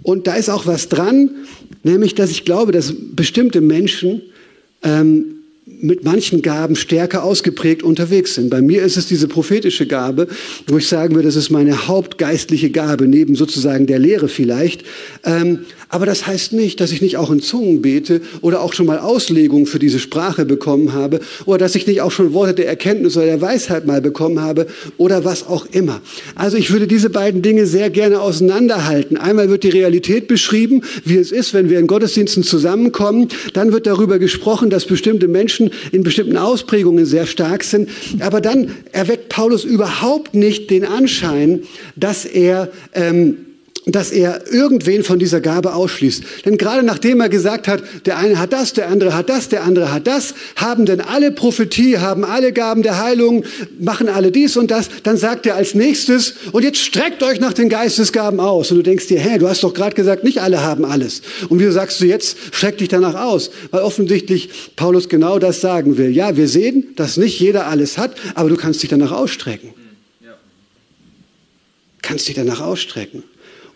[0.04, 1.30] Und da ist auch was dran,
[1.84, 4.22] nämlich, dass ich glaube, dass bestimmte Menschen
[4.84, 5.38] ähm,
[5.80, 8.50] mit manchen Gaben stärker ausgeprägt unterwegs sind.
[8.50, 10.28] Bei mir ist es diese prophetische Gabe,
[10.68, 14.84] wo ich sagen würde, das ist meine hauptgeistliche Gabe, neben sozusagen der Lehre vielleicht.
[15.24, 15.60] Ähm,
[15.90, 19.00] aber das heißt nicht, dass ich nicht auch in Zungen bete oder auch schon mal
[19.00, 23.16] Auslegungen für diese Sprache bekommen habe oder dass ich nicht auch schon Worte der Erkenntnis
[23.16, 26.02] oder der Weisheit mal bekommen habe oder was auch immer.
[26.36, 29.18] Also ich würde diese beiden Dinge sehr gerne auseinanderhalten.
[29.18, 33.30] Einmal wird die Realität beschrieben, wie es ist, wenn wir in Gottesdiensten zusammenkommen.
[33.54, 37.90] Dann wird darüber gesprochen, dass bestimmte Menschen in bestimmten Ausprägungen sehr stark sind.
[38.20, 41.62] Aber dann erweckt Paulus überhaupt nicht den Anschein,
[41.96, 43.47] dass er ähm,
[43.92, 46.24] dass er irgendwen von dieser Gabe ausschließt.
[46.46, 49.64] Denn gerade nachdem er gesagt hat, der eine hat das, der andere hat das, der
[49.64, 53.46] andere hat das, haben denn alle Prophetie, haben alle Gaben der Heilung,
[53.80, 57.54] machen alle dies und das, dann sagt er als nächstes, und jetzt streckt euch nach
[57.54, 58.72] den Geistesgaben aus.
[58.72, 61.22] Und du denkst dir, hä, du hast doch gerade gesagt, nicht alle haben alles.
[61.48, 63.52] Und wieso sagst du jetzt, streck dich danach aus?
[63.72, 66.10] Weil offensichtlich Paulus genau das sagen will.
[66.10, 69.74] Ja, wir sehen, dass nicht jeder alles hat, aber du kannst dich danach ausstrecken.
[72.02, 73.24] Kannst dich danach ausstrecken.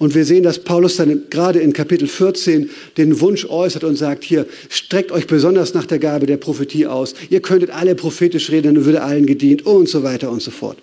[0.01, 4.23] Und wir sehen, dass Paulus dann gerade in Kapitel 14 den Wunsch äußert und sagt,
[4.23, 7.13] hier, streckt euch besonders nach der Gabe der Prophetie aus.
[7.29, 10.79] Ihr könntet alle prophetisch reden, dann würde allen gedient und so weiter und so fort.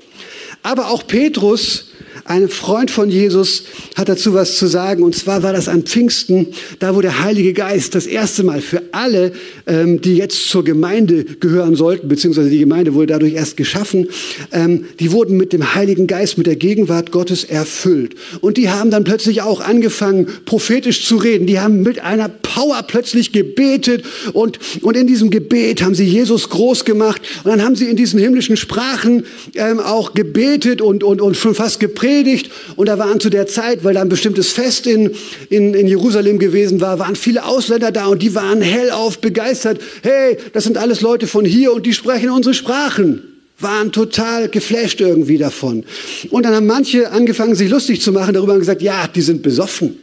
[0.63, 1.87] Aber auch Petrus
[2.29, 3.65] ein Freund von Jesus
[3.97, 5.03] hat dazu was zu sagen.
[5.03, 8.83] Und zwar war das an Pfingsten, da wo der Heilige Geist das erste Mal für
[8.93, 9.33] alle,
[9.67, 14.09] ähm, die jetzt zur Gemeinde gehören sollten, beziehungsweise die Gemeinde wurde dadurch erst geschaffen,
[14.53, 18.15] ähm, die wurden mit dem Heiligen Geist, mit der Gegenwart Gottes erfüllt.
[18.43, 21.47] Und die haben dann plötzlich auch angefangen, prophetisch zu reden.
[21.47, 26.51] Die haben mit einer Power plötzlich gebetet und, und in diesem Gebet haben sie Jesus
[26.51, 27.23] groß gemacht.
[27.45, 31.55] Und dann haben sie in diesen himmlischen Sprachen ähm, auch gebetet und, und, und schon
[31.55, 35.13] fast geprägt gepredigt und da waren zu der Zeit, weil da ein bestimmtes Fest in,
[35.51, 39.81] in, in Jerusalem gewesen war, waren viele Ausländer da und die waren hellauf begeistert.
[40.03, 43.23] Hey, das sind alles Leute von hier und die sprechen unsere Sprachen
[43.61, 45.85] waren total geflasht irgendwie davon.
[46.31, 49.43] Und dann haben manche angefangen, sich lustig zu machen darüber und gesagt, ja, die sind
[49.43, 49.99] besoffen.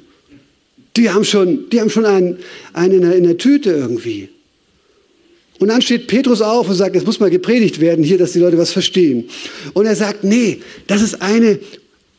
[0.98, 2.38] Die haben schon, die haben schon einen,
[2.74, 4.28] einen in, der, in der Tüte irgendwie.
[5.60, 8.40] Und dann steht Petrus auf und sagt, es muss mal gepredigt werden hier, dass die
[8.40, 9.30] Leute was verstehen.
[9.74, 11.60] Und er sagt, nee, das ist eine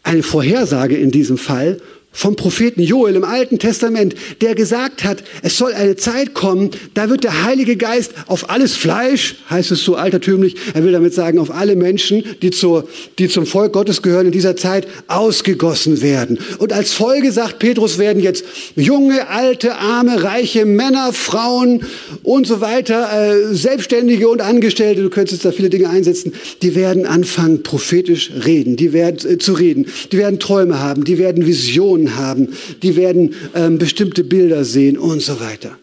[0.07, 1.81] eine Vorhersage in diesem Fall
[2.17, 7.11] vom Propheten Joel im Alten Testament, der gesagt hat, es soll eine Zeit kommen, da
[7.11, 11.39] wird der Heilige Geist auf alles Fleisch, heißt es so altertümlich, er will damit sagen,
[11.39, 16.39] auf alle Menschen, die, zur, die zum Volk Gottes gehören, in dieser Zeit ausgegossen werden.
[16.59, 18.45] Und als Folge, sagt Petrus, werden jetzt
[18.77, 21.83] junge, alte, arme, reiche Männer, Frauen
[22.23, 27.05] und so weiter, äh, Selbstständige und Angestellte, du könntest da viele Dinge einsetzen, die werden
[27.05, 32.06] anfangen, prophetisch reden, die werden äh, zu reden, die werden Träume haben, die werden Visionen
[32.07, 32.49] Visionen haben,
[32.83, 35.79] die werden ähm, bestimmte Bilder sehen und so weiter.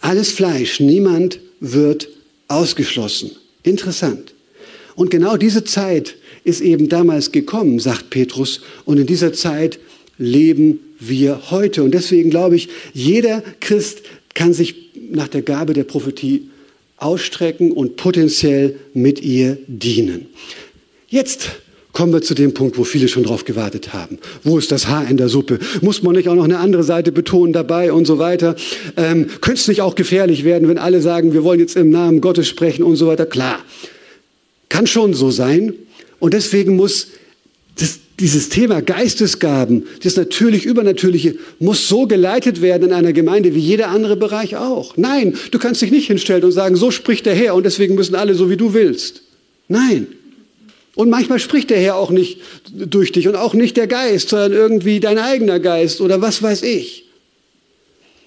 [0.00, 2.08] Alles Fleisch, niemand wird
[2.48, 3.32] ausgeschlossen.
[3.62, 4.34] Interessant.
[4.94, 9.78] Und genau diese Zeit ist eben damals gekommen, sagt Petrus, und in dieser Zeit
[10.18, 11.82] leben wir heute.
[11.82, 14.02] Und deswegen glaube ich, jeder Christ
[14.34, 14.74] kann sich
[15.10, 16.48] nach der Gabe der Prophetie
[16.96, 20.26] ausstrecken und potenziell mit ihr dienen.
[21.08, 21.50] Jetzt
[21.92, 24.18] Kommen wir zu dem Punkt, wo viele schon drauf gewartet haben.
[24.44, 25.58] Wo ist das Haar in der Suppe?
[25.80, 28.54] Muss man nicht auch noch eine andere Seite betonen dabei und so weiter?
[28.96, 32.20] Ähm, Könnte es nicht auch gefährlich werden, wenn alle sagen, wir wollen jetzt im Namen
[32.20, 33.26] Gottes sprechen und so weiter?
[33.26, 33.58] Klar,
[34.68, 35.74] kann schon so sein.
[36.20, 37.08] Und deswegen muss
[37.76, 43.60] das, dieses Thema Geistesgaben, das natürlich Übernatürliche, muss so geleitet werden in einer Gemeinde wie
[43.60, 44.96] jeder andere Bereich auch.
[44.96, 48.14] Nein, du kannst dich nicht hinstellen und sagen, so spricht der Herr und deswegen müssen
[48.14, 49.22] alle so, wie du willst.
[49.66, 50.06] Nein.
[51.00, 54.52] Und manchmal spricht der Herr auch nicht durch dich und auch nicht der Geist, sondern
[54.52, 57.06] irgendwie dein eigener Geist oder was weiß ich.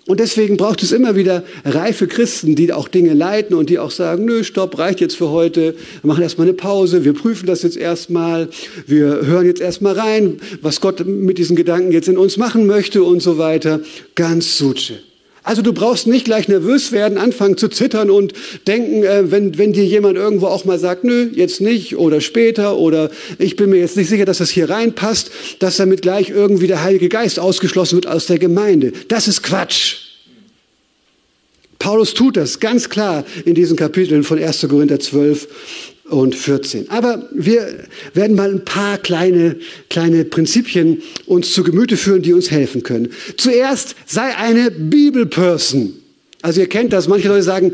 [0.08, 3.92] Und deswegen braucht es immer wieder reife Christen, die auch Dinge leiten und die auch
[3.92, 7.62] sagen, nö, stopp, reicht jetzt für heute, wir machen erstmal eine Pause, wir prüfen das
[7.62, 8.50] jetzt erstmal,
[8.88, 13.04] wir hören jetzt erstmal rein, was Gott mit diesen Gedanken jetzt in uns machen möchte
[13.04, 13.82] und so weiter.
[14.16, 14.96] Ganz suche.
[15.44, 18.34] Also du brauchst nicht gleich nervös werden, anfangen zu zittern und
[18.66, 22.78] denken, äh, wenn, wenn dir jemand irgendwo auch mal sagt, nö, jetzt nicht oder später
[22.78, 26.68] oder ich bin mir jetzt nicht sicher, dass das hier reinpasst, dass damit gleich irgendwie
[26.68, 28.94] der Heilige Geist ausgeschlossen wird aus der Gemeinde.
[29.10, 29.98] Das ist Quatsch.
[31.78, 34.66] Paulus tut das ganz klar in diesen Kapiteln von 1.
[34.70, 35.50] Korinther 12
[36.14, 36.90] und 14.
[36.90, 39.58] Aber wir werden mal ein paar kleine,
[39.90, 43.12] kleine Prinzipien uns zu Gemüte führen, die uns helfen können.
[43.38, 46.03] Zuerst sei eine Bibelperson.
[46.44, 47.72] Also ihr kennt das, manche Leute sagen,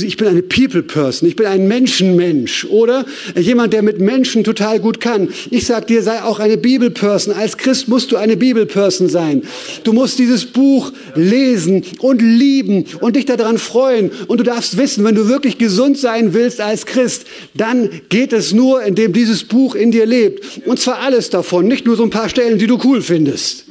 [0.00, 3.04] ich bin eine People Person, ich bin ein Menschenmensch oder
[3.38, 5.28] jemand, der mit Menschen total gut kann.
[5.50, 7.34] Ich sag dir, sei auch eine Bibel Person.
[7.34, 9.42] Als Christ musst du eine Bibel Person sein.
[9.84, 15.04] Du musst dieses Buch lesen und lieben und dich daran freuen und du darfst wissen,
[15.04, 19.74] wenn du wirklich gesund sein willst als Christ, dann geht es nur, indem dieses Buch
[19.74, 20.66] in dir lebt.
[20.66, 23.67] Und zwar alles davon, nicht nur so ein paar Stellen, die du cool findest.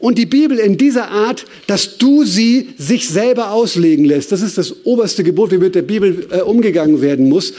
[0.00, 4.30] Und die Bibel in dieser Art, dass du sie sich selber auslegen lässt.
[4.30, 7.52] Das ist das oberste Gebot, wie mit der Bibel äh, umgegangen werden muss.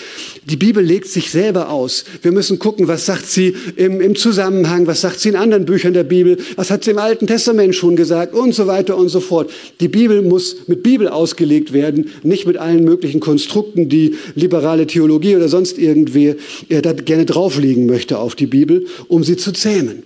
[0.46, 2.06] Die Bibel legt sich selber aus.
[2.22, 5.94] Wir müssen gucken, was sagt sie im, im Zusammenhang, was sagt sie in anderen Büchern
[5.94, 9.20] der Bibel, was hat sie im Alten Testament schon gesagt und so weiter und so
[9.20, 9.52] fort.
[9.82, 15.36] Die Bibel muss mit Bibel ausgelegt werden, nicht mit allen möglichen Konstrukten, die liberale Theologie
[15.36, 16.36] oder sonst irgendwer
[16.70, 20.04] äh, da gerne drauflegen möchte auf die Bibel, um sie zu zähmen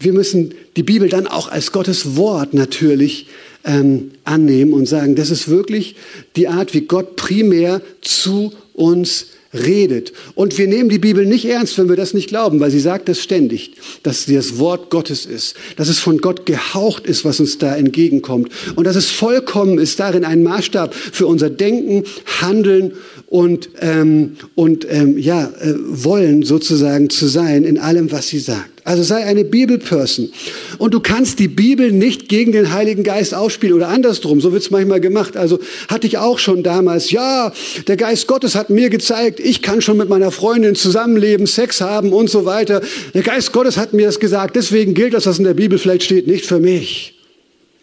[0.00, 3.28] wir müssen die Bibel dann auch als Gottes Wort natürlich
[3.64, 5.94] ähm, annehmen und sagen, das ist wirklich
[6.36, 10.12] die Art, wie Gott primär zu uns redet.
[10.34, 13.08] Und wir nehmen die Bibel nicht ernst, wenn wir das nicht glauben, weil sie sagt
[13.08, 17.40] das ständig, dass sie das Wort Gottes ist, dass es von Gott gehaucht ist, was
[17.40, 22.04] uns da entgegenkommt und dass es vollkommen ist, darin ein Maßstab für unser Denken,
[22.40, 22.92] Handeln
[23.26, 28.79] und, ähm, und ähm, ja, äh, Wollen sozusagen zu sein in allem, was sie sagt.
[28.84, 30.30] Also sei eine Bibelperson.
[30.78, 34.40] Und du kannst die Bibel nicht gegen den Heiligen Geist ausspielen oder andersrum.
[34.40, 35.36] So wird's manchmal gemacht.
[35.36, 37.10] Also hatte ich auch schon damals.
[37.10, 37.52] Ja,
[37.86, 42.12] der Geist Gottes hat mir gezeigt, ich kann schon mit meiner Freundin zusammenleben, Sex haben
[42.12, 42.80] und so weiter.
[43.14, 44.56] Der Geist Gottes hat mir das gesagt.
[44.56, 47.14] Deswegen gilt das, was in der Bibel vielleicht steht, nicht für mich.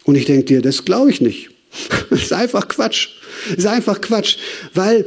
[0.04, 1.50] Und ich denke dir, das glaube ich nicht.
[2.10, 3.08] Das ist einfach Quatsch.
[3.50, 4.36] Das ist einfach Quatsch.
[4.74, 5.06] Weil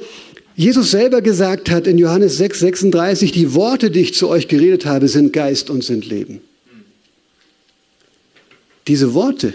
[0.56, 4.86] Jesus selber gesagt hat in Johannes 6, 36, die Worte, die ich zu euch geredet
[4.86, 6.42] habe, sind Geist und sind Leben.
[8.88, 9.54] Diese Worte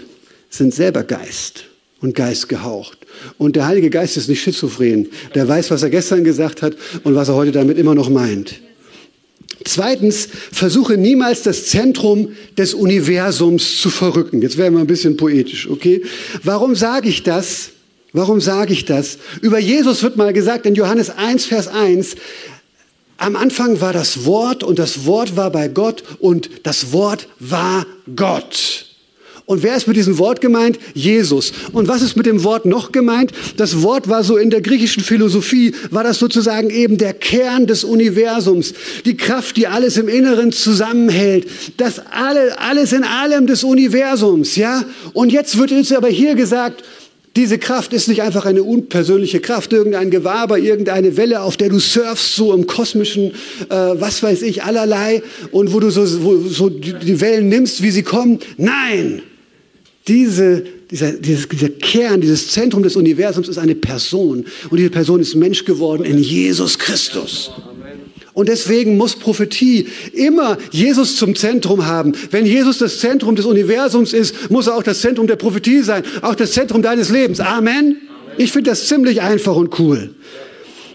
[0.49, 1.65] sind selber Geist
[2.01, 2.99] und Geist gehaucht.
[3.37, 5.07] Und der Heilige Geist ist nicht schizophren.
[5.35, 8.61] Der weiß, was er gestern gesagt hat und was er heute damit immer noch meint.
[9.63, 14.41] Zweitens, versuche niemals das Zentrum des Universums zu verrücken.
[14.41, 16.03] Jetzt werden wir ein bisschen poetisch, okay?
[16.43, 17.71] Warum sage ich das?
[18.13, 19.17] Warum sage ich das?
[19.41, 22.15] Über Jesus wird mal gesagt in Johannes 1, Vers 1,
[23.17, 27.85] am Anfang war das Wort und das Wort war bei Gott und das Wort war
[28.15, 28.85] Gott.
[29.47, 30.77] Und wer ist mit diesem Wort gemeint?
[30.93, 31.53] Jesus.
[31.71, 33.31] Und was ist mit dem Wort noch gemeint?
[33.55, 37.85] Das Wort war so in der griechischen Philosophie, war das sozusagen eben der Kern des
[37.85, 38.73] Universums.
[39.05, 41.47] Die Kraft, die alles im Inneren zusammenhält.
[41.77, 44.83] Das alle, alles in allem des Universums, ja?
[45.13, 46.83] Und jetzt wird uns aber hier gesagt,
[47.37, 51.79] diese Kraft ist nicht einfach eine unpersönliche Kraft, irgendein Gewaber, irgendeine Welle, auf der du
[51.79, 53.31] surfst, so im kosmischen,
[53.69, 55.21] äh, was weiß ich, allerlei,
[55.51, 58.39] und wo du so, wo, so die Wellen nimmst, wie sie kommen.
[58.57, 59.21] Nein!
[60.07, 64.45] Diese, dieser, dieses, dieser Kern, dieses Zentrum des Universums ist eine Person.
[64.69, 67.51] Und diese Person ist Mensch geworden in Jesus Christus.
[68.37, 72.13] Und deswegen muss Prophetie immer Jesus zum Zentrum haben.
[72.29, 76.03] Wenn Jesus das Zentrum des Universums ist, muss er auch das Zentrum der Prophetie sein,
[76.21, 77.39] auch das Zentrum deines Lebens.
[77.39, 77.97] Amen.
[78.37, 80.13] Ich finde das ziemlich einfach und cool.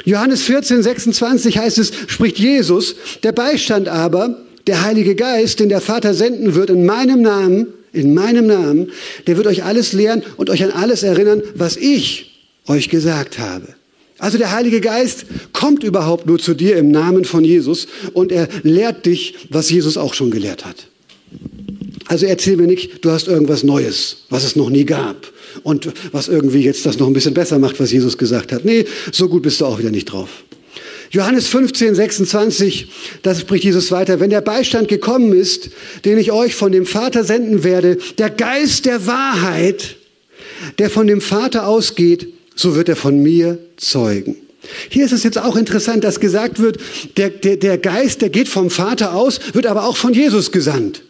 [0.04, 5.80] Johannes 14, 26 heißt es, spricht Jesus, der Beistand aber, der Heilige Geist, den der
[5.80, 8.92] Vater senden wird in meinem Namen, in meinem Namen,
[9.26, 13.74] der wird euch alles lehren und euch an alles erinnern, was ich euch gesagt habe.
[14.22, 18.48] Also der Heilige Geist kommt überhaupt nur zu dir im Namen von Jesus und er
[18.62, 20.86] lehrt dich, was Jesus auch schon gelehrt hat.
[22.06, 25.32] Also erzähl mir nicht, du hast irgendwas Neues, was es noch nie gab
[25.64, 28.64] und was irgendwie jetzt das noch ein bisschen besser macht, was Jesus gesagt hat.
[28.64, 30.28] Nee, so gut bist du auch wieder nicht drauf.
[31.10, 34.20] Johannes 15, 26, das spricht Jesus weiter.
[34.20, 35.70] Wenn der Beistand gekommen ist,
[36.04, 39.96] den ich euch von dem Vater senden werde, der Geist der Wahrheit,
[40.78, 44.36] der von dem Vater ausgeht, so wird er von mir zeugen.
[44.88, 46.78] Hier ist es jetzt auch interessant, dass gesagt wird,
[47.16, 51.02] der, der, der Geist, der geht vom Vater aus, wird aber auch von Jesus gesandt.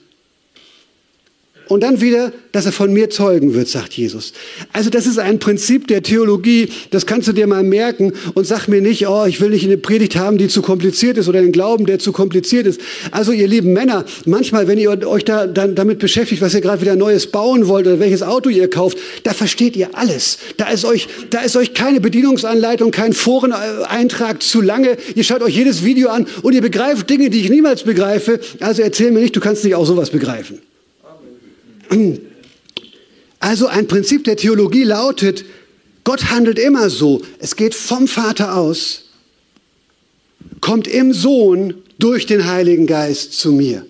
[1.72, 4.34] Und dann wieder, dass er von mir zeugen wird, sagt Jesus.
[4.74, 8.68] Also das ist ein Prinzip der Theologie, das kannst du dir mal merken und sag
[8.68, 11.52] mir nicht, oh, ich will nicht eine Predigt haben, die zu kompliziert ist oder einen
[11.52, 12.78] Glauben, der zu kompliziert ist.
[13.10, 16.82] Also ihr lieben Männer, manchmal, wenn ihr euch da dann damit beschäftigt, was ihr gerade
[16.82, 20.38] wieder Neues bauen wollt oder welches Auto ihr kauft, da versteht ihr alles.
[20.58, 24.98] Da ist euch, da ist euch keine Bedienungsanleitung, kein Foreneintrag zu lange.
[25.14, 28.40] Ihr schaut euch jedes Video an und ihr begreift Dinge, die ich niemals begreife.
[28.60, 30.60] Also erzähl mir nicht, du kannst nicht auch sowas begreifen.
[33.40, 35.44] Also ein Prinzip der Theologie lautet,
[36.04, 37.22] Gott handelt immer so.
[37.40, 39.06] Es geht vom Vater aus,
[40.60, 43.84] kommt im Sohn durch den Heiligen Geist zu mir.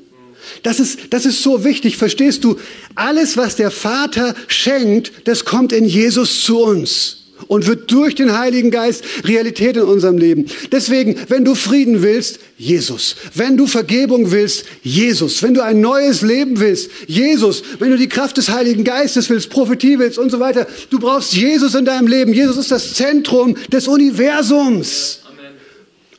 [0.63, 2.59] Das ist, das ist so wichtig, verstehst du?
[2.95, 8.39] Alles, was der Vater schenkt, das kommt in Jesus zu uns und wird durch den
[8.39, 10.47] Heiligen Geist Realität in unserem Leben.
[10.71, 13.17] Deswegen, wenn du Frieden willst, Jesus.
[13.35, 15.43] Wenn du Vergebung willst, Jesus.
[15.43, 17.63] Wenn du ein neues Leben willst, Jesus.
[17.79, 21.33] Wenn du die Kraft des Heiligen Geistes willst, Prophetie willst und so weiter, du brauchst
[21.33, 22.33] Jesus in deinem Leben.
[22.33, 25.21] Jesus ist das Zentrum des Universums.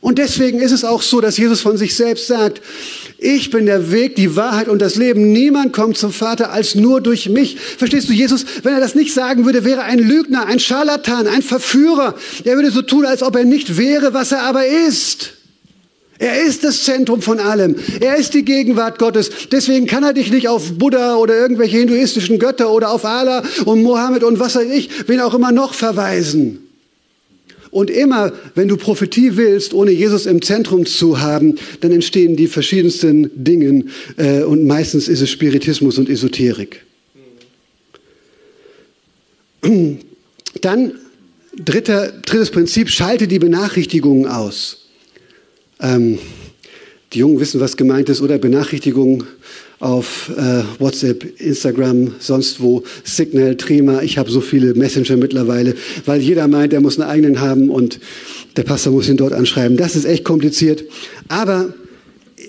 [0.04, 2.60] Und deswegen ist es auch so, dass Jesus von sich selbst sagt,
[3.24, 5.32] ich bin der Weg, die Wahrheit und das Leben.
[5.32, 7.58] Niemand kommt zum Vater als nur durch mich.
[7.58, 11.40] Verstehst du, Jesus, wenn er das nicht sagen würde, wäre ein Lügner, ein Scharlatan, ein
[11.40, 12.14] Verführer.
[12.44, 15.32] Er würde so tun, als ob er nicht wäre, was er aber ist.
[16.18, 17.76] Er ist das Zentrum von allem.
[18.00, 19.30] Er ist die Gegenwart Gottes.
[19.50, 23.82] Deswegen kann er dich nicht auf Buddha oder irgendwelche hinduistischen Götter oder auf Allah und
[23.82, 26.63] Mohammed und was weiß ich, wen auch immer noch verweisen.
[27.74, 32.46] Und immer, wenn du Prophetie willst, ohne Jesus im Zentrum zu haben, dann entstehen die
[32.46, 36.84] verschiedensten Dinge äh, und meistens ist es Spiritismus und Esoterik.
[40.60, 40.92] Dann
[41.56, 44.86] dritter, drittes Prinzip, schalte die Benachrichtigungen aus.
[45.80, 46.20] Ähm,
[47.12, 49.24] die Jungen wissen, was gemeint ist, oder Benachrichtigungen
[49.80, 54.02] auf äh, WhatsApp, Instagram, sonst wo, Signal, Trima.
[54.02, 55.74] Ich habe so viele Messenger mittlerweile,
[56.06, 58.00] weil jeder meint, er muss einen eigenen haben und
[58.56, 59.76] der Pastor muss ihn dort anschreiben.
[59.76, 60.84] Das ist echt kompliziert.
[61.28, 61.74] Aber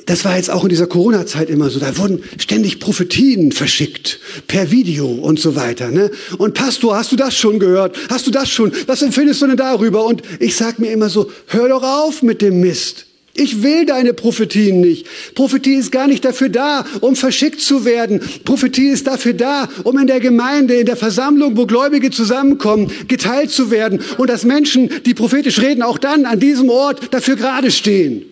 [0.05, 1.79] das war jetzt auch in dieser Corona-Zeit immer so.
[1.79, 5.91] Da wurden ständig Prophetien verschickt per Video und so weiter.
[5.91, 6.11] Ne?
[6.37, 7.97] Und Pastor, hast du das schon gehört?
[8.09, 8.71] Hast du das schon?
[8.87, 10.05] Was empfindest du denn darüber?
[10.05, 13.07] Und ich sag mir immer so, hör doch auf mit dem Mist.
[13.37, 15.07] Ich will deine Prophetien nicht.
[15.35, 18.21] Prophetie ist gar nicht dafür da, um verschickt zu werden.
[18.45, 23.51] Prophetie ist dafür da, um in der Gemeinde, in der Versammlung, wo Gläubige zusammenkommen, geteilt
[23.51, 27.71] zu werden und dass Menschen, die prophetisch reden, auch dann an diesem Ort dafür gerade
[27.71, 28.23] stehen.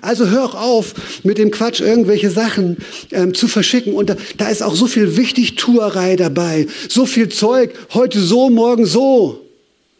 [0.00, 0.94] Also hör auf,
[1.24, 2.76] mit dem Quatsch irgendwelche Sachen
[3.10, 3.94] ähm, zu verschicken.
[3.94, 8.86] Und da, da ist auch so viel Wichtigtuerei dabei, so viel Zeug, heute so, morgen
[8.86, 9.40] so.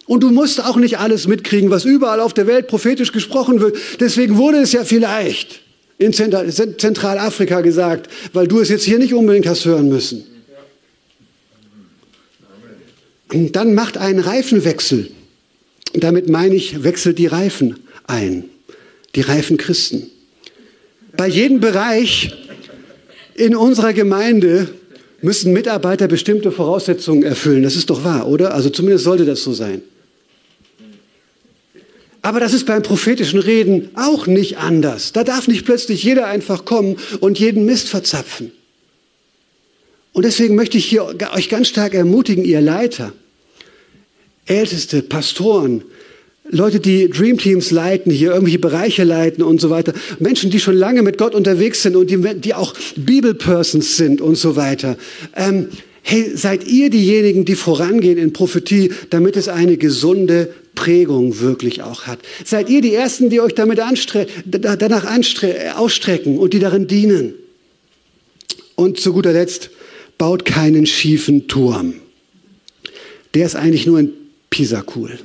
[0.07, 3.77] Und du musst auch nicht alles mitkriegen, was überall auf der Welt prophetisch gesprochen wird.
[4.01, 5.61] Deswegen wurde es ja vielleicht
[5.99, 10.25] in Zentralafrika gesagt, weil du es jetzt hier nicht unbedingt hast hören müssen.
[13.33, 15.11] Und dann macht einen Reifenwechsel.
[15.95, 18.45] Damit meine ich, wechselt die Reifen ein.
[19.15, 20.11] Die reifen Christen.
[21.17, 22.35] Bei jedem Bereich
[23.35, 24.69] in unserer Gemeinde
[25.21, 27.63] müssen Mitarbeiter bestimmte Voraussetzungen erfüllen.
[27.63, 28.55] Das ist doch wahr, oder?
[28.55, 29.83] Also zumindest sollte das so sein.
[32.23, 35.13] Aber das ist beim prophetischen Reden auch nicht anders.
[35.13, 38.53] Da darf nicht plötzlich jeder einfach kommen und jeden Mist verzapfen.
[40.13, 41.05] Und deswegen möchte ich hier
[41.35, 43.13] euch ganz stark ermutigen, ihr Leiter,
[44.47, 45.83] Älteste, Pastoren,
[46.51, 49.95] Leute, die Dreamteams leiten, hier irgendwelche Bereiche leiten und so weiter.
[50.19, 54.37] Menschen, die schon lange mit Gott unterwegs sind und die, die auch Bibelpersons sind und
[54.37, 54.97] so weiter.
[55.35, 55.69] Ähm,
[56.03, 62.07] hey, seid ihr diejenigen, die vorangehen in Prophetie, damit es eine gesunde Prägung wirklich auch
[62.07, 62.21] hat.
[62.45, 67.35] Seid ihr die Ersten, die euch damit anstre danach anstre ausstrecken und die darin dienen.
[68.75, 69.71] Und zu guter Letzt,
[70.19, 71.95] baut keinen schiefen Turm.
[73.35, 74.13] Der ist eigentlich nur in
[74.51, 75.19] Pisa cool.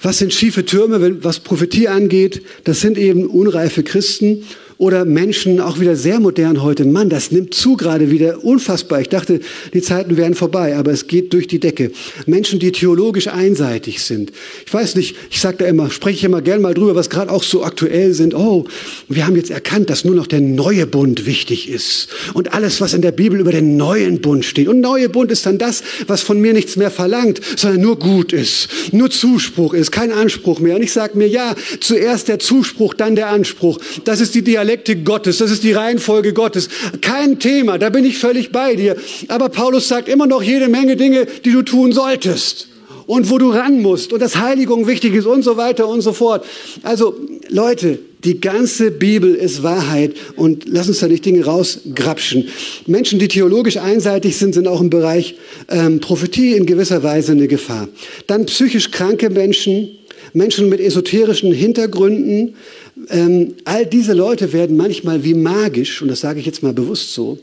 [0.00, 2.42] Was sind schiefe Türme, was Prophetie angeht?
[2.64, 4.44] Das sind eben unreife Christen
[4.78, 6.84] oder Menschen, auch wieder sehr modern heute.
[6.84, 9.00] Mann, das nimmt zu gerade wieder unfassbar.
[9.00, 9.40] Ich dachte,
[9.74, 11.90] die Zeiten wären vorbei, aber es geht durch die Decke.
[12.26, 14.30] Menschen, die theologisch einseitig sind.
[14.64, 17.32] Ich weiß nicht, ich sage da immer, spreche ich immer gern mal drüber, was gerade
[17.32, 18.34] auch so aktuell sind.
[18.34, 18.66] Oh,
[19.08, 22.08] wir haben jetzt erkannt, dass nur noch der neue Bund wichtig ist.
[22.34, 24.68] Und alles, was in der Bibel über den neuen Bund steht.
[24.68, 28.32] Und neue Bund ist dann das, was von mir nichts mehr verlangt, sondern nur gut
[28.32, 30.76] ist, nur Zuspruch ist, kein Anspruch mehr.
[30.76, 33.80] Und ich sage mir, ja, zuerst der Zuspruch, dann der Anspruch.
[34.04, 36.68] Das ist die Dialektik Dialektik Gottes, das ist die Reihenfolge Gottes.
[37.00, 38.96] Kein Thema, da bin ich völlig bei dir.
[39.28, 42.68] Aber Paulus sagt immer noch jede Menge Dinge, die du tun solltest
[43.06, 46.12] und wo du ran musst und dass Heiligung wichtig ist und so weiter und so
[46.12, 46.44] fort.
[46.82, 47.14] Also
[47.48, 52.48] Leute, die ganze Bibel ist Wahrheit und lass uns da nicht Dinge rausgrapschen.
[52.86, 55.36] Menschen, die theologisch einseitig sind, sind auch im Bereich
[55.70, 57.88] ähm, Prophetie in gewisser Weise eine Gefahr.
[58.26, 59.88] Dann psychisch kranke Menschen,
[60.34, 62.54] Menschen mit esoterischen Hintergründen.
[63.10, 67.14] Ähm, all diese Leute werden manchmal wie magisch, und das sage ich jetzt mal bewusst
[67.14, 67.38] so,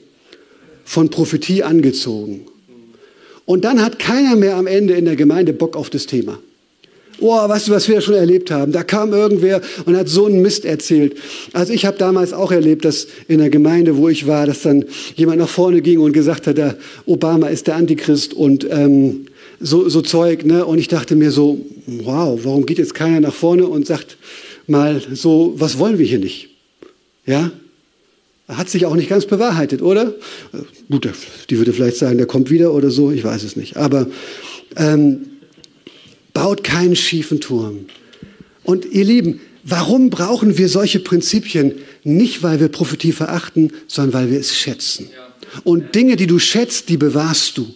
[0.84, 2.42] von Prophetie angezogen.
[3.46, 6.40] Und dann hat keiner mehr am Ende in der Gemeinde Bock auf das Thema.
[7.22, 8.72] Oh, weißt du, was wir schon erlebt haben?
[8.72, 11.16] Da kam irgendwer und hat so einen Mist erzählt.
[11.54, 14.86] Also ich habe damals auch erlebt, dass in der Gemeinde, wo ich war, dass dann
[15.16, 19.28] jemand nach vorne ging und gesagt hat, der Obama ist der Antichrist und ähm,
[19.62, 20.46] so, so Zeug.
[20.46, 20.66] Ne?
[20.66, 24.18] Und ich dachte mir so, wow, warum geht jetzt keiner nach vorne und sagt
[24.70, 26.50] mal so, was wollen wir hier nicht?
[27.26, 27.52] Ja,
[28.48, 30.14] hat sich auch nicht ganz bewahrheitet, oder?
[30.90, 31.10] Gut,
[31.50, 33.78] die würde vielleicht sagen, der kommt wieder oder so, ich weiß es nicht.
[33.78, 34.08] Aber
[34.76, 35.28] ähm,
[36.34, 37.86] baut keinen schiefen Turm.
[38.64, 41.74] Und ihr Lieben, warum brauchen wir solche Prinzipien?
[42.04, 45.10] Nicht, weil wir Prophetie verachten, sondern weil wir es schätzen.
[45.64, 47.74] Und Dinge, die du schätzt, die bewahrst du.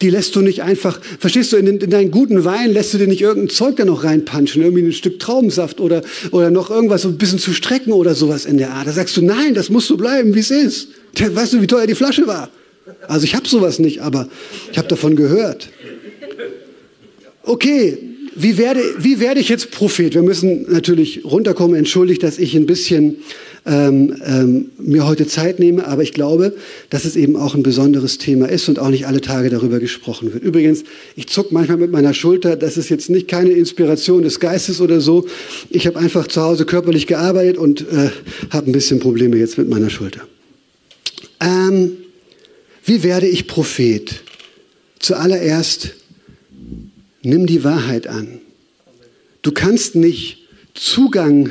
[0.00, 2.98] Die lässt du nicht einfach, verstehst du, in, den, in deinen guten Wein lässt du
[2.98, 7.02] dir nicht irgendein Zeug da noch reinpanschen, irgendwie ein Stück Traubensaft oder, oder noch irgendwas
[7.02, 8.86] so ein bisschen zu strecken oder sowas in der Art.
[8.86, 10.88] Da sagst du, nein, das muss so bleiben, wie es ist.
[11.18, 12.48] Weißt du, wie teuer die Flasche war?
[13.08, 14.28] Also ich habe sowas nicht, aber
[14.70, 15.68] ich habe davon gehört
[17.48, 17.98] okay,
[18.34, 20.14] wie werde, wie werde ich jetzt Prophet?
[20.14, 21.76] Wir müssen natürlich runterkommen.
[21.76, 23.16] Entschuldigt, dass ich ein bisschen
[23.68, 26.54] ähm, ähm, mir heute Zeit nehme, aber ich glaube,
[26.90, 30.32] dass es eben auch ein besonderes Thema ist und auch nicht alle Tage darüber gesprochen
[30.32, 30.42] wird.
[30.42, 32.56] Übrigens, ich zuck manchmal mit meiner Schulter.
[32.56, 35.26] Das ist jetzt nicht keine Inspiration des Geistes oder so.
[35.70, 38.10] Ich habe einfach zu Hause körperlich gearbeitet und äh,
[38.50, 40.22] habe ein bisschen Probleme jetzt mit meiner Schulter.
[41.40, 41.92] Ähm,
[42.84, 44.22] wie werde ich Prophet?
[44.98, 45.94] Zuallererst
[47.22, 48.40] Nimm die Wahrheit an.
[49.42, 51.50] Du kannst nicht Zugang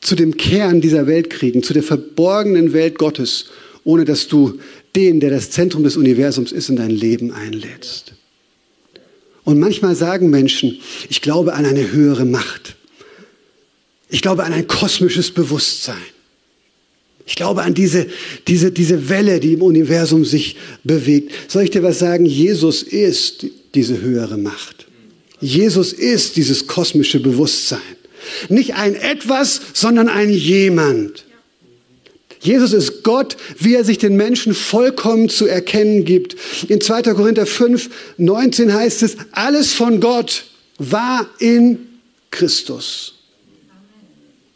[0.00, 3.46] zu dem Kern dieser Welt kriegen, zu der verborgenen Welt Gottes,
[3.84, 4.58] ohne dass du
[4.96, 8.14] den, der das Zentrum des Universums ist, in dein Leben einlädst.
[9.44, 10.78] Und manchmal sagen Menschen,
[11.08, 12.76] ich glaube an eine höhere Macht.
[14.08, 15.96] Ich glaube an ein kosmisches Bewusstsein.
[17.26, 18.06] Ich glaube an diese,
[18.48, 21.32] diese, diese Welle, die im Universum sich bewegt.
[21.48, 22.26] Soll ich dir was sagen?
[22.26, 24.86] Jesus ist diese höhere Macht.
[25.40, 27.80] Jesus ist dieses kosmische Bewusstsein.
[28.48, 31.24] Nicht ein etwas, sondern ein jemand.
[32.40, 36.36] Jesus ist Gott, wie er sich den Menschen vollkommen zu erkennen gibt.
[36.68, 37.02] In 2.
[37.14, 40.44] Korinther 5, 19 heißt es, alles von Gott
[40.78, 41.86] war in
[42.30, 43.14] Christus.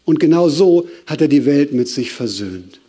[0.06, 2.80] Und genau so hat er die Welt mit sich versöhnt.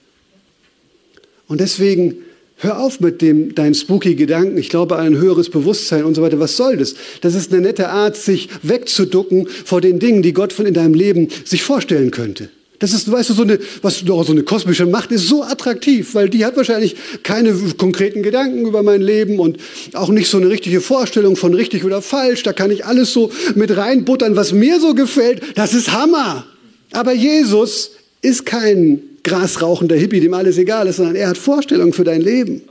[1.48, 2.18] Und deswegen
[2.66, 6.24] Hör auf mit dem, deinen spooky Gedanken, ich glaube an ein höheres Bewusstsein und so
[6.24, 6.40] weiter.
[6.40, 6.96] Was soll das?
[7.22, 10.96] Das ist eine nette Art, sich wegzuducken vor den Dingen, die Gott von in deinem
[10.96, 12.50] Leben sich vorstellen könnte.
[12.80, 16.28] Das ist, weißt du, so eine, was so eine kosmische Macht ist so attraktiv, weil
[16.28, 19.58] die hat wahrscheinlich keine konkreten Gedanken über mein Leben und
[19.94, 22.42] auch nicht so eine richtige Vorstellung von richtig oder falsch.
[22.42, 25.44] Da kann ich alles so mit reinbuttern, was mir so gefällt.
[25.54, 26.48] Das ist Hammer.
[26.94, 27.92] Aber Jesus
[28.24, 32.62] ist kein grasrauchender Hippie, dem alles egal ist, sondern er hat Vorstellungen für dein Leben.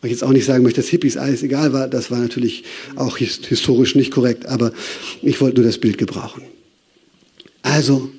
[0.00, 2.64] Weil ich jetzt auch nicht sagen möchte, dass Hippies alles egal war, das war natürlich
[2.96, 4.72] auch historisch nicht korrekt, aber
[5.22, 6.42] ich wollte nur das Bild gebrauchen.
[7.62, 8.10] Also,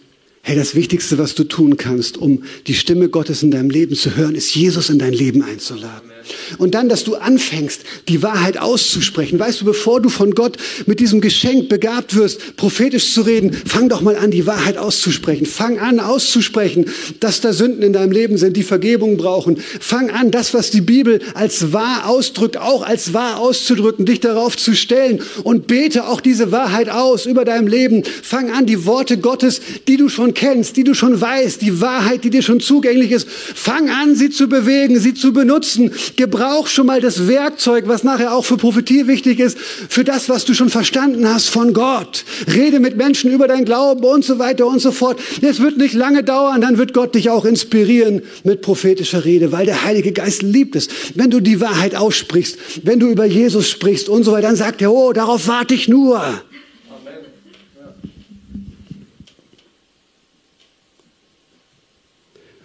[0.48, 4.16] Hey, das Wichtigste, was du tun kannst, um die Stimme Gottes in deinem Leben zu
[4.16, 6.10] hören, ist Jesus in dein Leben einzuladen.
[6.58, 9.40] Und dann, dass du anfängst, die Wahrheit auszusprechen.
[9.40, 13.90] Weißt du, bevor du von Gott mit diesem Geschenk begabt wirst, prophetisch zu reden, fang
[13.90, 15.46] doch mal an, die Wahrheit auszusprechen.
[15.46, 16.86] Fang an, auszusprechen,
[17.20, 19.58] dass da Sünden in deinem Leben sind, die Vergebung brauchen.
[19.58, 24.58] Fang an, das, was die Bibel als wahr ausdrückt, auch als wahr auszudrücken, dich darauf
[24.58, 28.04] zu stellen und bete auch diese Wahrheit aus über deinem Leben.
[28.04, 32.24] Fang an, die Worte Gottes, die du schon kennst, die du schon weißt, die Wahrheit,
[32.24, 35.92] die dir schon zugänglich ist, fang an, sie zu bewegen, sie zu benutzen.
[36.18, 40.46] Gebrauch schon mal das Werkzeug, was nachher auch für Prophetie wichtig ist, für das, was
[40.46, 42.26] du schon verstanden hast von Gott.
[42.54, 45.20] Rede mit Menschen über dein Glauben und so weiter und so fort.
[45.42, 49.66] Es wird nicht lange dauern, dann wird Gott dich auch inspirieren mit prophetischer Rede, weil
[49.66, 50.90] der Heilige Geist liebt es.
[51.16, 54.82] Wenn du die Wahrheit aussprichst, wenn du über Jesus sprichst und so weiter, dann sagt
[54.82, 56.22] er, oh, darauf warte ich nur.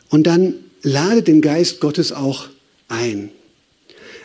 [0.09, 2.49] Und dann lade den Geist Gottes auch
[2.89, 3.31] ein.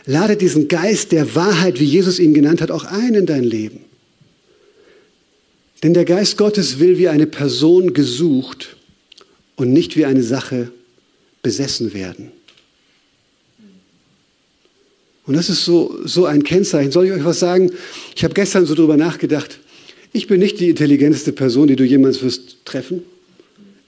[0.08, 3.80] Lade diesen Geist der Wahrheit, wie Jesus ihn genannt hat, auch ein in dein Leben.
[5.82, 8.78] Denn der Geist Gottes will wie eine Person gesucht
[9.56, 10.72] und nicht wie eine Sache
[11.42, 12.32] besessen werden.
[15.26, 16.90] Und das ist so, so ein Kennzeichen.
[16.90, 17.70] Soll ich euch was sagen?
[18.16, 19.58] Ich habe gestern so drüber nachgedacht.
[20.14, 23.02] Ich bin nicht die intelligenteste Person, die du jemals wirst treffen.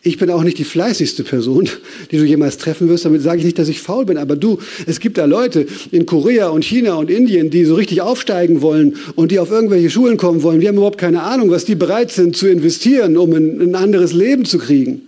[0.03, 1.69] Ich bin auch nicht die fleißigste Person,
[2.11, 3.05] die du jemals treffen wirst.
[3.05, 4.17] Damit sage ich nicht, dass ich faul bin.
[4.17, 8.01] Aber du, es gibt da Leute in Korea und China und Indien, die so richtig
[8.01, 10.63] aufsteigen wollen und die auf irgendwelche Schulen kommen wollen.
[10.63, 14.15] Wir haben überhaupt keine Ahnung, was die bereit sind zu investieren, um ein, ein anderes
[14.15, 15.03] Leben zu kriegen.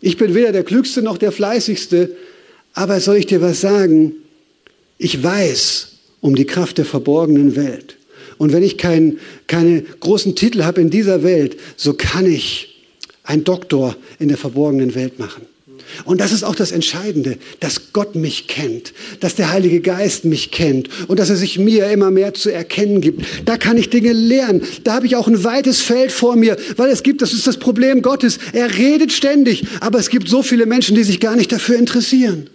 [0.00, 2.10] Ich bin weder der Klügste noch der Fleißigste.
[2.74, 4.14] Aber soll ich dir was sagen?
[4.98, 7.96] Ich weiß um die Kraft der verborgenen Welt.
[8.36, 12.75] Und wenn ich kein, keine großen Titel habe in dieser Welt, so kann ich
[13.26, 15.42] ein Doktor in der verborgenen Welt machen.
[16.04, 20.50] Und das ist auch das Entscheidende, dass Gott mich kennt, dass der Heilige Geist mich
[20.50, 23.24] kennt und dass er sich mir immer mehr zu erkennen gibt.
[23.44, 24.62] Da kann ich Dinge lernen.
[24.84, 27.58] Da habe ich auch ein weites Feld vor mir, weil es gibt, das ist das
[27.58, 31.52] Problem Gottes, er redet ständig, aber es gibt so viele Menschen, die sich gar nicht
[31.52, 32.50] dafür interessieren.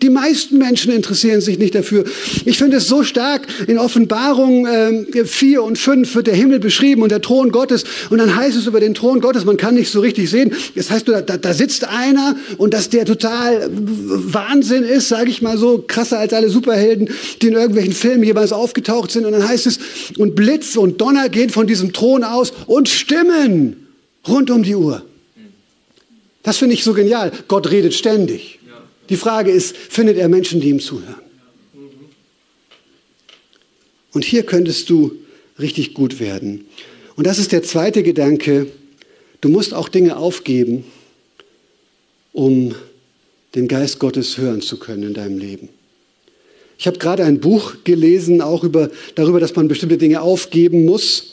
[0.00, 2.04] Die meisten Menschen interessieren sich nicht dafür.
[2.44, 7.02] Ich finde es so stark, in Offenbarung äh, 4 und 5 wird der Himmel beschrieben
[7.02, 7.84] und der Thron Gottes.
[8.10, 10.54] Und dann heißt es über den Thron Gottes, man kann nicht so richtig sehen.
[10.76, 15.58] Das heißt, da, da sitzt einer und dass der total Wahnsinn ist, sage ich mal
[15.58, 17.10] so, krasser als alle Superhelden,
[17.42, 19.26] die in irgendwelchen Filmen jeweils aufgetaucht sind.
[19.26, 19.78] Und dann heißt es,
[20.16, 23.88] und Blitz und Donner gehen von diesem Thron aus und Stimmen
[24.26, 25.02] rund um die Uhr.
[26.44, 27.32] Das finde ich so genial.
[27.48, 28.57] Gott redet ständig.
[29.08, 31.22] Die Frage ist, findet er Menschen, die ihm zuhören?
[34.12, 35.12] Und hier könntest du
[35.58, 36.66] richtig gut werden.
[37.16, 38.68] Und das ist der zweite Gedanke.
[39.40, 40.84] Du musst auch Dinge aufgeben,
[42.32, 42.74] um
[43.54, 45.68] den Geist Gottes hören zu können in deinem Leben.
[46.78, 51.32] Ich habe gerade ein Buch gelesen, auch über, darüber, dass man bestimmte Dinge aufgeben muss.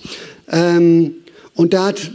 [0.52, 1.18] Ähm,
[1.54, 2.12] und da hat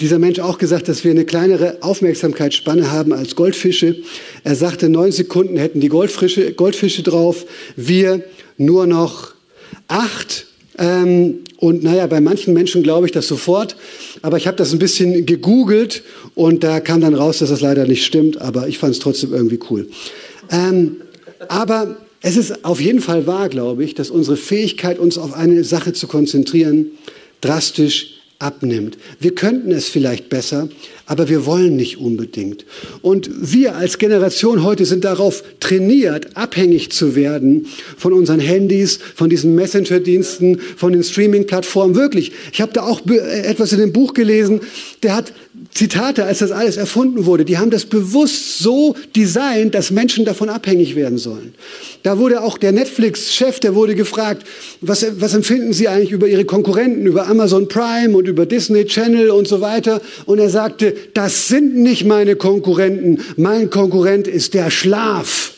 [0.00, 3.96] dieser Mensch auch gesagt, dass wir eine kleinere Aufmerksamkeitsspanne haben als Goldfische.
[4.44, 7.46] Er sagte, neun Sekunden hätten die Goldfische, Goldfische drauf,
[7.76, 8.22] wir
[8.56, 9.32] nur noch
[9.88, 10.46] acht.
[10.78, 13.76] Ähm, und naja, bei manchen Menschen glaube ich das sofort.
[14.22, 16.02] Aber ich habe das ein bisschen gegoogelt
[16.36, 18.40] und da kam dann raus, dass das leider nicht stimmt.
[18.40, 19.88] Aber ich fand es trotzdem irgendwie cool.
[20.50, 20.98] Ähm,
[21.48, 25.64] aber es ist auf jeden Fall wahr, glaube ich, dass unsere Fähigkeit, uns auf eine
[25.64, 26.92] Sache zu konzentrieren,
[27.40, 28.98] drastisch abnimmt.
[29.18, 30.68] Wir könnten es vielleicht besser,
[31.08, 32.66] aber wir wollen nicht unbedingt.
[33.00, 39.30] Und wir als Generation heute sind darauf trainiert, abhängig zu werden von unseren Handys, von
[39.30, 41.96] diesen Messenger-Diensten, von den Streaming-Plattformen.
[41.96, 42.32] Wirklich.
[42.52, 44.60] Ich habe da auch etwas in dem Buch gelesen,
[45.02, 45.32] der hat
[45.72, 50.48] Zitate, als das alles erfunden wurde, die haben das bewusst so designt, dass Menschen davon
[50.48, 51.54] abhängig werden sollen.
[52.02, 54.46] Da wurde auch der Netflix-Chef, der wurde gefragt,
[54.80, 59.30] was, was empfinden Sie eigentlich über Ihre Konkurrenten, über Amazon Prime und über Disney Channel
[59.30, 60.00] und so weiter?
[60.26, 63.22] Und er sagte, das sind nicht meine Konkurrenten.
[63.36, 65.54] Mein Konkurrent ist der Schlaf.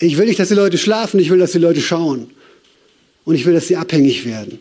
[0.00, 2.30] Ich will nicht, dass die Leute schlafen, ich will, dass die Leute schauen.
[3.24, 4.58] Und ich will, dass sie abhängig werden.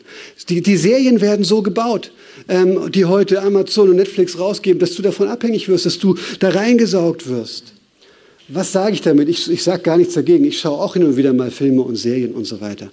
[0.50, 2.12] Die, die Serien werden so gebaut,
[2.50, 6.50] ähm, die heute Amazon und Netflix rausgeben, dass du davon abhängig wirst, dass du da
[6.50, 7.74] reingesaugt wirst.
[8.50, 9.30] Was sage ich damit?
[9.30, 10.44] Ich, ich sage gar nichts dagegen.
[10.44, 12.92] Ich schaue auch hin und wieder mal Filme und Serien und so weiter.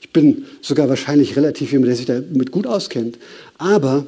[0.00, 3.18] Ich bin sogar wahrscheinlich relativ jemand, der sich damit gut auskennt.
[3.58, 4.06] Aber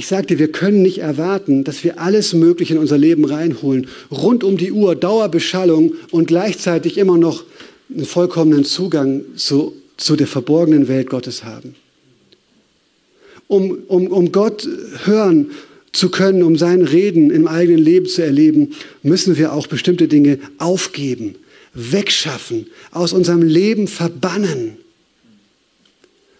[0.00, 4.44] ich sagte, wir können nicht erwarten, dass wir alles Mögliche in unser Leben reinholen, rund
[4.44, 7.44] um die Uhr, Dauerbeschallung und gleichzeitig immer noch
[7.94, 11.74] einen vollkommenen Zugang zu, zu der verborgenen Welt Gottes haben.
[13.46, 14.66] Um, um, um Gott
[15.04, 15.50] hören
[15.92, 18.72] zu können, um sein Reden im eigenen Leben zu erleben,
[19.02, 21.34] müssen wir auch bestimmte Dinge aufgeben,
[21.74, 24.78] wegschaffen, aus unserem Leben verbannen,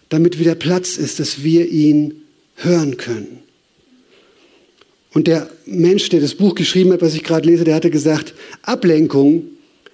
[0.08, 2.22] damit wieder Platz ist, dass wir ihn
[2.54, 3.40] hören können.
[5.12, 8.34] Und der Mensch, der das Buch geschrieben hat, was ich gerade lese, der hatte gesagt,
[8.62, 9.44] Ablenkung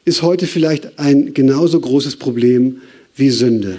[0.05, 2.81] ist heute vielleicht ein genauso großes Problem
[3.17, 3.79] wie Sünde.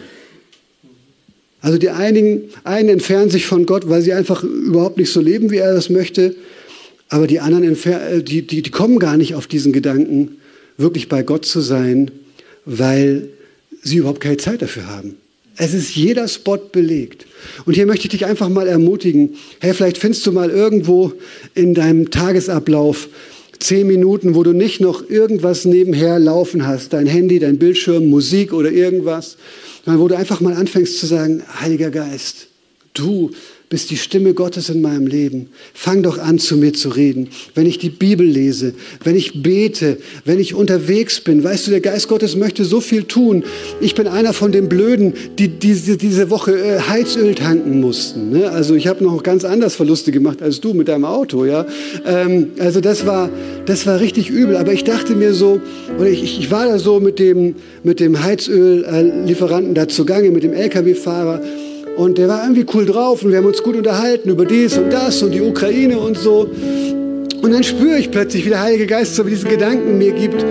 [1.62, 5.52] Also die einigen, einen entfernen sich von Gott, weil sie einfach überhaupt nicht so leben,
[5.52, 6.36] wie er das möchte.
[7.10, 10.38] Aber die anderen, äh, die, die, die kommen gar nicht auf diesen Gedanken,
[10.78, 12.12] wirklich bei Gott zu sein,
[12.66, 13.30] weil
[13.82, 15.16] sie überhaupt keine Zeit dafür haben.
[15.58, 17.26] Es ist jeder Spot belegt.
[17.66, 19.36] Und hier möchte ich dich einfach mal ermutigen.
[19.60, 21.14] Hey, vielleicht findest du mal irgendwo
[21.55, 23.10] in deinem Tagesablauf
[23.60, 28.53] zehn Minuten, wo du nicht noch irgendwas nebenher laufen hast, dein Handy, dein Bildschirm, Musik
[28.53, 29.38] oder irgendwas,
[29.84, 32.47] sondern wo du einfach mal anfängst zu sagen, Heiliger Geist,
[32.93, 33.32] du
[33.70, 35.49] bist die Stimme Gottes in meinem Leben.
[35.74, 37.28] Fang doch an, zu mir zu reden.
[37.53, 41.43] Wenn ich die Bibel lese, wenn ich bete, wenn ich unterwegs bin.
[41.43, 43.43] Weißt du, der Geist Gottes möchte so viel tun.
[43.82, 48.30] Ich bin einer von den Blöden, die diese, diese Woche äh, Heizöl tanken mussten.
[48.30, 48.49] Ne?
[48.49, 51.43] Also ich habe noch ganz anders Verluste gemacht als du mit deinem Auto.
[51.43, 51.65] Ja?
[52.05, 53.30] Ähm, also das war,
[53.65, 54.55] das war richtig übel.
[54.55, 55.59] Aber ich dachte mir so,
[55.97, 60.53] oder ich, ich war da so mit dem, mit dem Heizöllieferanten da zugange, mit dem
[60.53, 61.41] Lkw-Fahrer.
[61.98, 64.93] Und der war irgendwie cool drauf und wir haben uns gut unterhalten über dies und
[64.93, 66.48] das und die Ukraine und so.
[67.41, 70.45] Und dann spüre ich plötzlich, wie der Heilige Geist so diesen Gedanken mir gibt.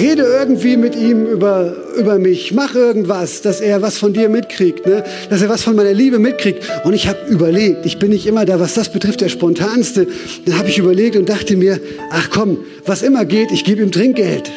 [0.00, 2.52] Rede irgendwie mit ihm über, über mich.
[2.52, 5.02] Mach irgendwas, dass er was von dir mitkriegt, ne?
[5.30, 6.64] dass er was von meiner Liebe mitkriegt.
[6.84, 10.06] Und ich habe überlegt, ich bin nicht immer da, was das betrifft, der Spontanste.
[10.46, 11.80] Dann habe ich überlegt und dachte mir,
[12.10, 14.50] ach komm, was immer geht, ich gebe ihm Trinkgeld.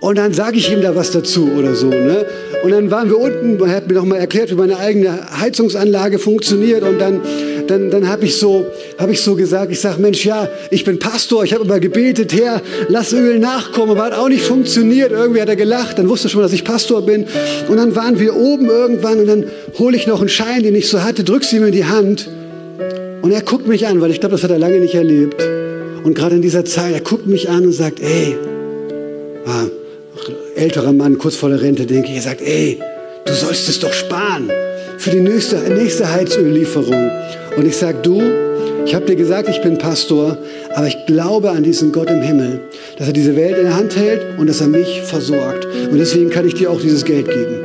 [0.00, 1.88] Und dann sage ich ihm da was dazu oder so.
[1.88, 2.26] Ne?
[2.62, 6.18] Und dann waren wir unten, er hat mir noch mal erklärt, wie meine eigene Heizungsanlage
[6.18, 6.82] funktioniert.
[6.82, 7.22] Und dann,
[7.66, 8.66] dann, dann habe ich, so,
[8.98, 12.34] hab ich so gesagt, ich sage, Mensch, ja, ich bin Pastor, ich habe immer gebetet,
[12.34, 13.92] Herr, lass Öl nachkommen.
[13.92, 15.12] Aber hat auch nicht funktioniert.
[15.12, 17.26] Irgendwie hat er gelacht, dann wusste er schon, dass ich Pastor bin.
[17.68, 19.44] Und dann waren wir oben irgendwann und dann
[19.78, 22.28] hole ich noch einen Schein, den ich so hatte, drücke sie ihm in die Hand.
[23.22, 25.42] Und er guckt mich an, weil ich glaube, das hat er lange nicht erlebt.
[26.04, 28.36] Und gerade in dieser Zeit, er guckt mich an und sagt, ey,
[29.46, 29.64] ah,
[30.56, 32.78] älterer Mann, kurz vor der Rente, denke ich, er sagt, ey,
[33.24, 34.50] du sollst es doch sparen
[34.98, 37.10] für die nächste, nächste Heizöllieferung.
[37.56, 38.22] Und ich sage, du,
[38.84, 40.38] ich habe dir gesagt, ich bin Pastor,
[40.74, 42.60] aber ich glaube an diesen Gott im Himmel,
[42.98, 45.66] dass er diese Welt in der Hand hält und dass er mich versorgt.
[45.90, 47.64] Und deswegen kann ich dir auch dieses Geld geben,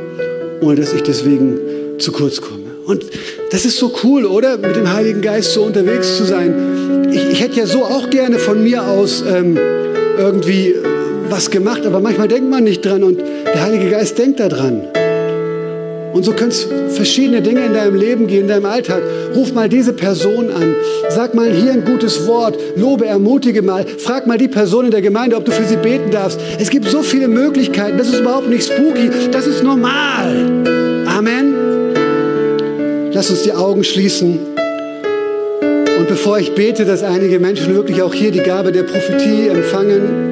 [0.60, 1.58] ohne dass ich deswegen
[1.98, 2.62] zu kurz komme.
[2.86, 3.04] Und
[3.50, 4.58] das ist so cool, oder?
[4.58, 7.08] Mit dem Heiligen Geist so unterwegs zu sein.
[7.12, 9.56] Ich, ich hätte ja so auch gerne von mir aus ähm,
[10.18, 10.74] irgendwie
[11.32, 14.82] was gemacht, aber manchmal denkt man nicht dran und der Heilige Geist denkt daran.
[16.12, 19.02] Und so können es verschiedene Dinge in deinem Leben gehen, in deinem Alltag.
[19.34, 20.74] Ruf mal diese Person an.
[21.08, 22.58] Sag mal hier ein gutes Wort.
[22.76, 23.86] Lobe, ermutige mal.
[23.86, 26.38] Frag mal die Person in der Gemeinde, ob du für sie beten darfst.
[26.60, 27.96] Es gibt so viele Möglichkeiten.
[27.96, 29.08] Das ist überhaupt nicht spooky.
[29.30, 30.36] Das ist normal.
[31.06, 31.54] Amen.
[33.14, 34.38] Lass uns die Augen schließen.
[35.98, 40.31] Und bevor ich bete, dass einige Menschen wirklich auch hier die Gabe der Prophetie empfangen,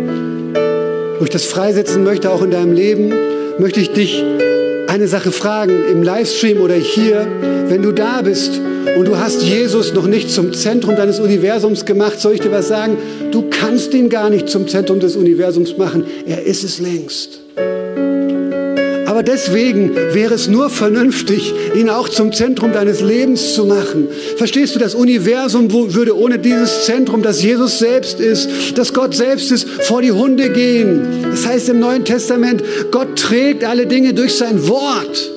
[1.20, 3.12] wo ich das freisetzen möchte, auch in deinem Leben,
[3.58, 4.24] möchte ich dich
[4.88, 7.28] eine Sache fragen, im Livestream oder hier,
[7.68, 8.58] wenn du da bist
[8.96, 12.68] und du hast Jesus noch nicht zum Zentrum deines Universums gemacht, soll ich dir was
[12.68, 12.96] sagen?
[13.32, 16.04] Du kannst ihn gar nicht zum Zentrum des Universums machen.
[16.26, 17.40] Er ist es längst.
[19.32, 24.08] Deswegen wäre es nur vernünftig, ihn auch zum Zentrum deines Lebens zu machen.
[24.36, 29.52] Verstehst du, das Universum würde ohne dieses Zentrum, das Jesus selbst ist, das Gott selbst
[29.52, 31.28] ist, vor die Hunde gehen.
[31.30, 35.30] Das heißt im Neuen Testament, Gott trägt alle Dinge durch sein Wort.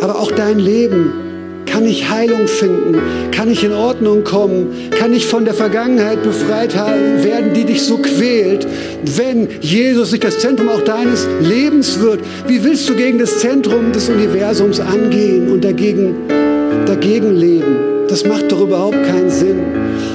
[0.00, 1.23] Aber auch dein Leben
[1.66, 2.96] kann ich Heilung finden?
[3.32, 4.90] Kann ich in Ordnung kommen?
[4.98, 8.66] Kann ich von der Vergangenheit befreit werden, die dich so quält?
[9.16, 13.92] Wenn Jesus nicht das Zentrum auch deines Lebens wird, wie willst du gegen das Zentrum
[13.92, 16.14] des Universums angehen und dagegen,
[16.86, 17.76] dagegen leben?
[18.08, 19.60] Das macht doch überhaupt keinen Sinn.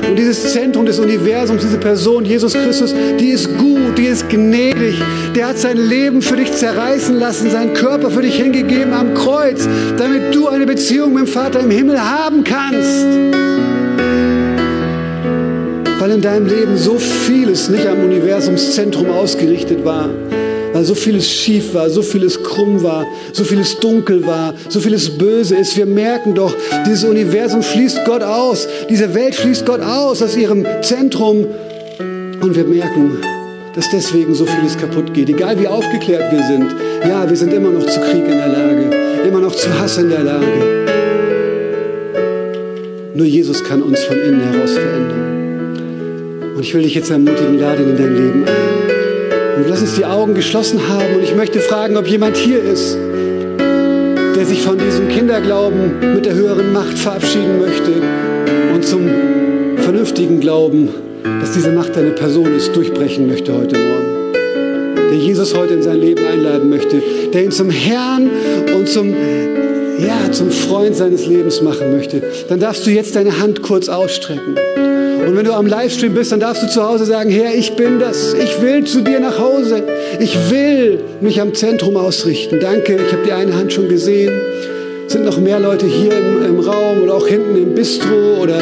[0.08, 4.96] Und dieses Zentrum des Universums, diese Person, Jesus Christus, die ist gut, die ist gnädig.
[5.40, 9.70] Der hat sein Leben für dich zerreißen lassen, seinen Körper für dich hingegeben am Kreuz,
[9.98, 13.06] damit du eine Beziehung mit dem Vater im Himmel haben kannst.
[15.98, 20.10] Weil in deinem Leben so vieles nicht am Universumszentrum ausgerichtet war
[20.74, 25.18] weil so vieles schief war, so vieles krumm war, so vieles dunkel war, so vieles
[25.18, 25.76] böse ist.
[25.76, 26.54] Wir merken doch,
[26.86, 31.48] dieses Universum schließt Gott aus, diese Welt schließt Gott aus aus ihrem Zentrum
[32.42, 33.18] und wir merken,
[33.76, 35.30] dass deswegen so vieles kaputt geht.
[35.30, 36.76] Egal wie aufgeklärt wir sind,
[37.08, 38.90] ja, wir sind immer noch zu Krieg in der Lage,
[39.28, 40.80] immer noch zu Hass in der Lage.
[43.14, 46.54] Nur Jesus kann uns von innen heraus verändern.
[46.56, 49.58] Und ich will dich jetzt ermutigen, lade ihn in dein Leben ein.
[49.58, 51.16] Und lass uns die Augen geschlossen haben.
[51.16, 52.98] Und ich möchte fragen, ob jemand hier ist,
[54.36, 57.92] der sich von diesem Kinderglauben mit der höheren Macht verabschieden möchte
[58.74, 59.10] und zum
[59.78, 60.90] vernünftigen Glauben,
[61.24, 64.34] dass diese Macht eine Person ist, durchbrechen möchte heute Morgen.
[64.34, 67.02] Der Jesus heute in sein Leben einladen möchte,
[67.34, 68.30] der ihn zum Herrn
[68.76, 72.22] und zum, ja, zum Freund seines Lebens machen möchte.
[72.48, 74.56] Dann darfst du jetzt deine Hand kurz ausstrecken.
[75.26, 78.00] Und wenn du am Livestream bist, dann darfst du zu Hause sagen, Herr, ich bin
[78.00, 78.34] das.
[78.34, 79.84] Ich will zu dir nach Hause.
[80.20, 82.60] Ich will mich am Zentrum ausrichten.
[82.60, 84.32] Danke, ich habe die eine Hand schon gesehen.
[85.08, 88.60] Sind noch mehr Leute hier im, im Raum oder auch hinten im Bistro oder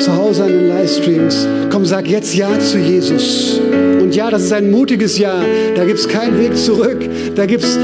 [0.00, 1.46] zu Hause an den Livestreams.
[1.70, 3.60] Komm, sag jetzt Ja zu Jesus.
[4.00, 5.44] Und ja, das ist ein mutiges Ja.
[5.76, 6.98] Da gibt es keinen Weg zurück.
[7.34, 7.78] Da gibt's,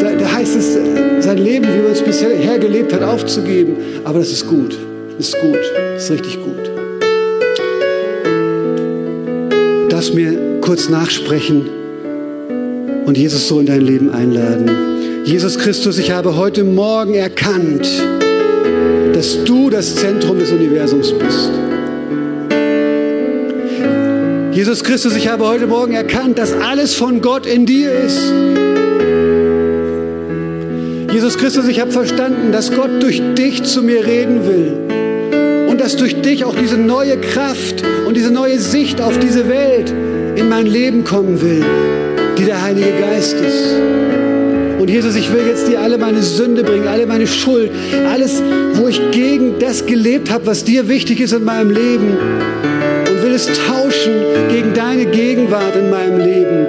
[0.00, 0.78] da, da heißt es,
[1.24, 3.76] sein Leben, wie man es bisher gelebt hat, aufzugeben.
[4.04, 4.76] Aber das ist gut.
[5.16, 5.58] Das ist gut.
[5.94, 6.70] Das ist richtig gut.
[9.90, 11.68] Darfst mir kurz nachsprechen
[13.06, 14.70] und Jesus so in dein Leben einladen.
[15.24, 17.88] Jesus Christus, ich habe heute Morgen erkannt,
[19.18, 21.50] dass du das Zentrum des Universums bist.
[24.52, 28.32] Jesus Christus, ich habe heute Morgen erkannt, dass alles von Gott in dir ist.
[31.12, 35.66] Jesus Christus, ich habe verstanden, dass Gott durch dich zu mir reden will.
[35.68, 39.92] Und dass durch dich auch diese neue Kraft und diese neue Sicht auf diese Welt
[40.36, 41.64] in mein Leben kommen will,
[42.38, 44.17] die der Heilige Geist ist.
[44.78, 47.70] Und Jesus, ich will jetzt dir alle meine Sünde bringen, alle meine Schuld,
[48.08, 48.42] alles,
[48.74, 52.16] wo ich gegen das gelebt habe, was dir wichtig ist in meinem Leben.
[53.10, 54.12] Und will es tauschen
[54.50, 56.66] gegen deine Gegenwart in meinem Leben,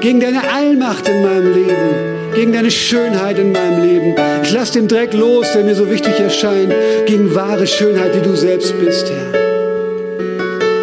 [0.00, 4.14] gegen deine Allmacht in meinem Leben gegen deine Schönheit in meinem Leben.
[4.42, 6.72] Ich lasse den Dreck los, der mir so wichtig erscheint,
[7.06, 9.46] gegen wahre Schönheit, die du selbst bist, Herr.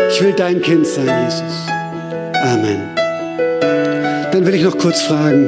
[0.10, 1.68] Ich will dein Kind sein, Jesus.
[2.44, 2.82] Amen.
[4.32, 5.48] Dann will ich noch kurz fragen,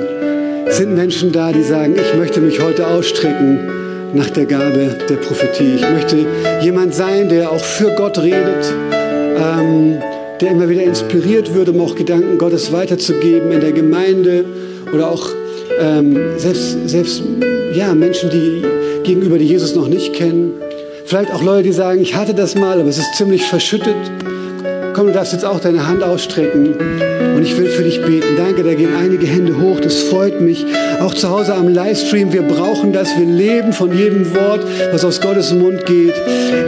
[0.70, 3.60] sind Menschen da, die sagen, ich möchte mich heute ausstrecken
[4.14, 5.76] nach der Gabe der Prophetie.
[5.76, 6.26] Ich möchte
[6.62, 8.66] jemand sein, der auch für Gott redet,
[9.38, 9.98] ähm,
[10.42, 14.46] der immer wieder inspiriert wird, um auch Gedanken Gottes weiterzugeben in der Gemeinde
[14.94, 15.30] oder auch
[15.80, 17.24] ähm, selbst, selbst
[17.74, 18.64] ja, Menschen, die
[19.04, 20.54] gegenüber die Jesus noch nicht kennen.
[21.06, 23.96] Vielleicht auch Leute, die sagen, ich hatte das mal, aber es ist ziemlich verschüttet.
[24.96, 26.74] Komm, du darfst jetzt auch deine Hand ausstrecken
[27.36, 28.38] und ich will für dich beten.
[28.38, 30.66] Danke, da gehen einige Hände hoch, das freut mich.
[31.02, 34.62] Auch zu Hause am Livestream, wir brauchen das, wir leben von jedem Wort,
[34.94, 36.14] was aus Gottes Mund geht.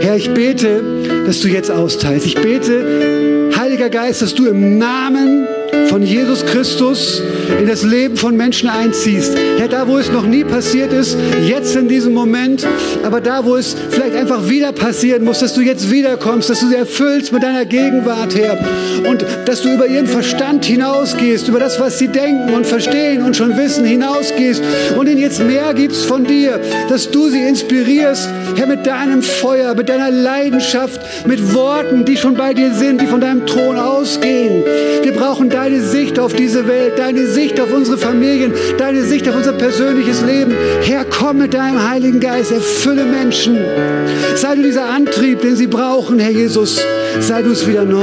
[0.00, 0.82] Herr, ich bete,
[1.24, 2.26] dass du jetzt austeilst.
[2.26, 5.46] Ich bete, Heiliger Geist, dass du im Namen
[5.88, 7.22] von Jesus Christus
[7.60, 9.36] in das Leben von Menschen einziehst.
[9.58, 12.66] Herr, da wo es noch nie passiert ist, jetzt in diesem Moment,
[13.02, 16.68] aber da wo es vielleicht einfach wieder passieren muss, dass du jetzt wiederkommst, dass du
[16.68, 18.58] sie erfüllst mit deiner Gegenwart, Herr.
[19.08, 23.36] Und dass du über ihren Verstand hinausgehst, über das, was sie denken und verstehen und
[23.36, 24.62] schon wissen, hinausgehst
[24.96, 29.74] und ihnen jetzt mehr gibst von dir, dass du sie inspirierst, Herr, mit deinem Feuer,
[29.74, 34.62] mit deiner Leidenschaft, mit Worten, die schon bei dir sind, die von deinem Thron ausgehen.
[35.02, 39.36] Wir brauchen deine Sicht auf diese Welt, deine Sicht auf unsere Familien, deine Sicht auf
[39.36, 40.54] unser persönliches Leben.
[40.82, 43.58] Herr, komm mit deinem Heiligen Geist, erfülle Menschen.
[44.34, 46.80] Sei du dieser Antrieb, den sie brauchen, Herr Jesus.
[47.20, 48.00] Sei du es wieder neu.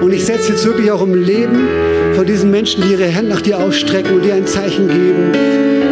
[0.00, 1.68] Und ich setze jetzt wirklich auch im Leben
[2.16, 5.32] von diesen Menschen, die ihre Hände nach dir ausstrecken und dir ein Zeichen geben.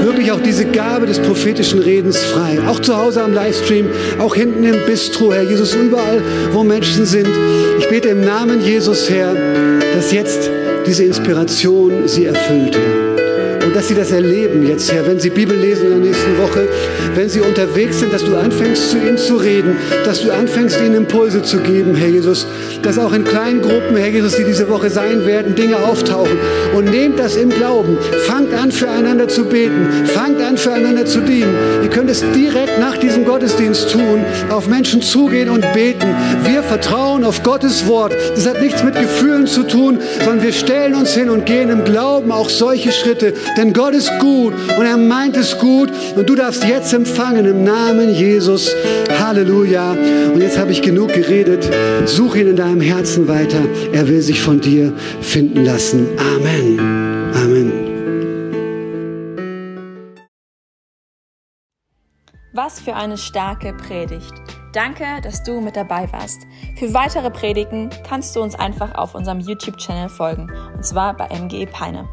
[0.03, 2.59] Wirklich auch diese Gabe des prophetischen Redens frei.
[2.67, 3.87] Auch zu Hause am Livestream,
[4.19, 6.21] auch hinten im Bistro, Herr Jesus, überall,
[6.53, 7.29] wo Menschen sind.
[7.79, 9.37] Ich bete im Namen Jesus, Herr,
[9.95, 10.51] dass jetzt
[10.87, 13.00] diese Inspiration sie erfüllt, Herr
[13.71, 16.69] und dass sie das erleben jetzt, Herr, wenn sie Bibel lesen in der nächsten Woche,
[17.15, 20.97] wenn sie unterwegs sind, dass du anfängst zu ihnen zu reden, dass du anfängst ihnen
[20.97, 22.49] Impulse zu geben, Herr Jesus,
[22.83, 26.37] dass auch in kleinen Gruppen, Herr Jesus, die diese Woche sein werden, Dinge auftauchen
[26.75, 27.97] und nehmt das im Glauben,
[28.27, 31.55] fangt an füreinander zu beten, fangt an füreinander zu dienen.
[31.85, 36.09] Ihr könnt es direkt nach diesem Gottesdienst tun, auf Menschen zugehen und beten.
[36.45, 38.17] Wir vertrauen auf Gottes Wort.
[38.35, 41.85] Das hat nichts mit Gefühlen zu tun, sondern wir stellen uns hin und gehen im
[41.85, 46.35] Glauben auch solche Schritte, denn Gott ist gut und er meint es gut und du
[46.35, 48.75] darfst jetzt empfangen im Namen Jesus.
[49.19, 49.93] Halleluja.
[49.93, 51.69] Und jetzt habe ich genug geredet.
[52.07, 53.61] Such ihn in deinem Herzen weiter.
[53.93, 56.09] Er will sich von dir finden lassen.
[56.19, 56.81] Amen.
[57.35, 57.73] Amen.
[62.55, 64.33] Was für eine starke Predigt.
[64.73, 66.39] Danke, dass du mit dabei warst.
[66.79, 71.67] Für weitere Predigten kannst du uns einfach auf unserem YouTube-Channel folgen, und zwar bei MGE
[71.67, 72.09] Peine.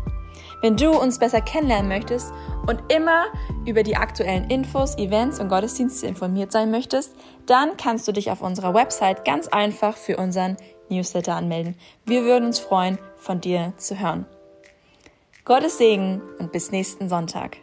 [0.61, 2.33] Wenn du uns besser kennenlernen möchtest
[2.65, 3.25] und immer
[3.65, 8.41] über die aktuellen Infos, Events und Gottesdienste informiert sein möchtest, dann kannst du dich auf
[8.41, 10.57] unserer Website ganz einfach für unseren
[10.89, 11.75] Newsletter anmelden.
[12.05, 14.25] Wir würden uns freuen, von dir zu hören.
[15.45, 17.57] Gottes Segen und bis nächsten Sonntag.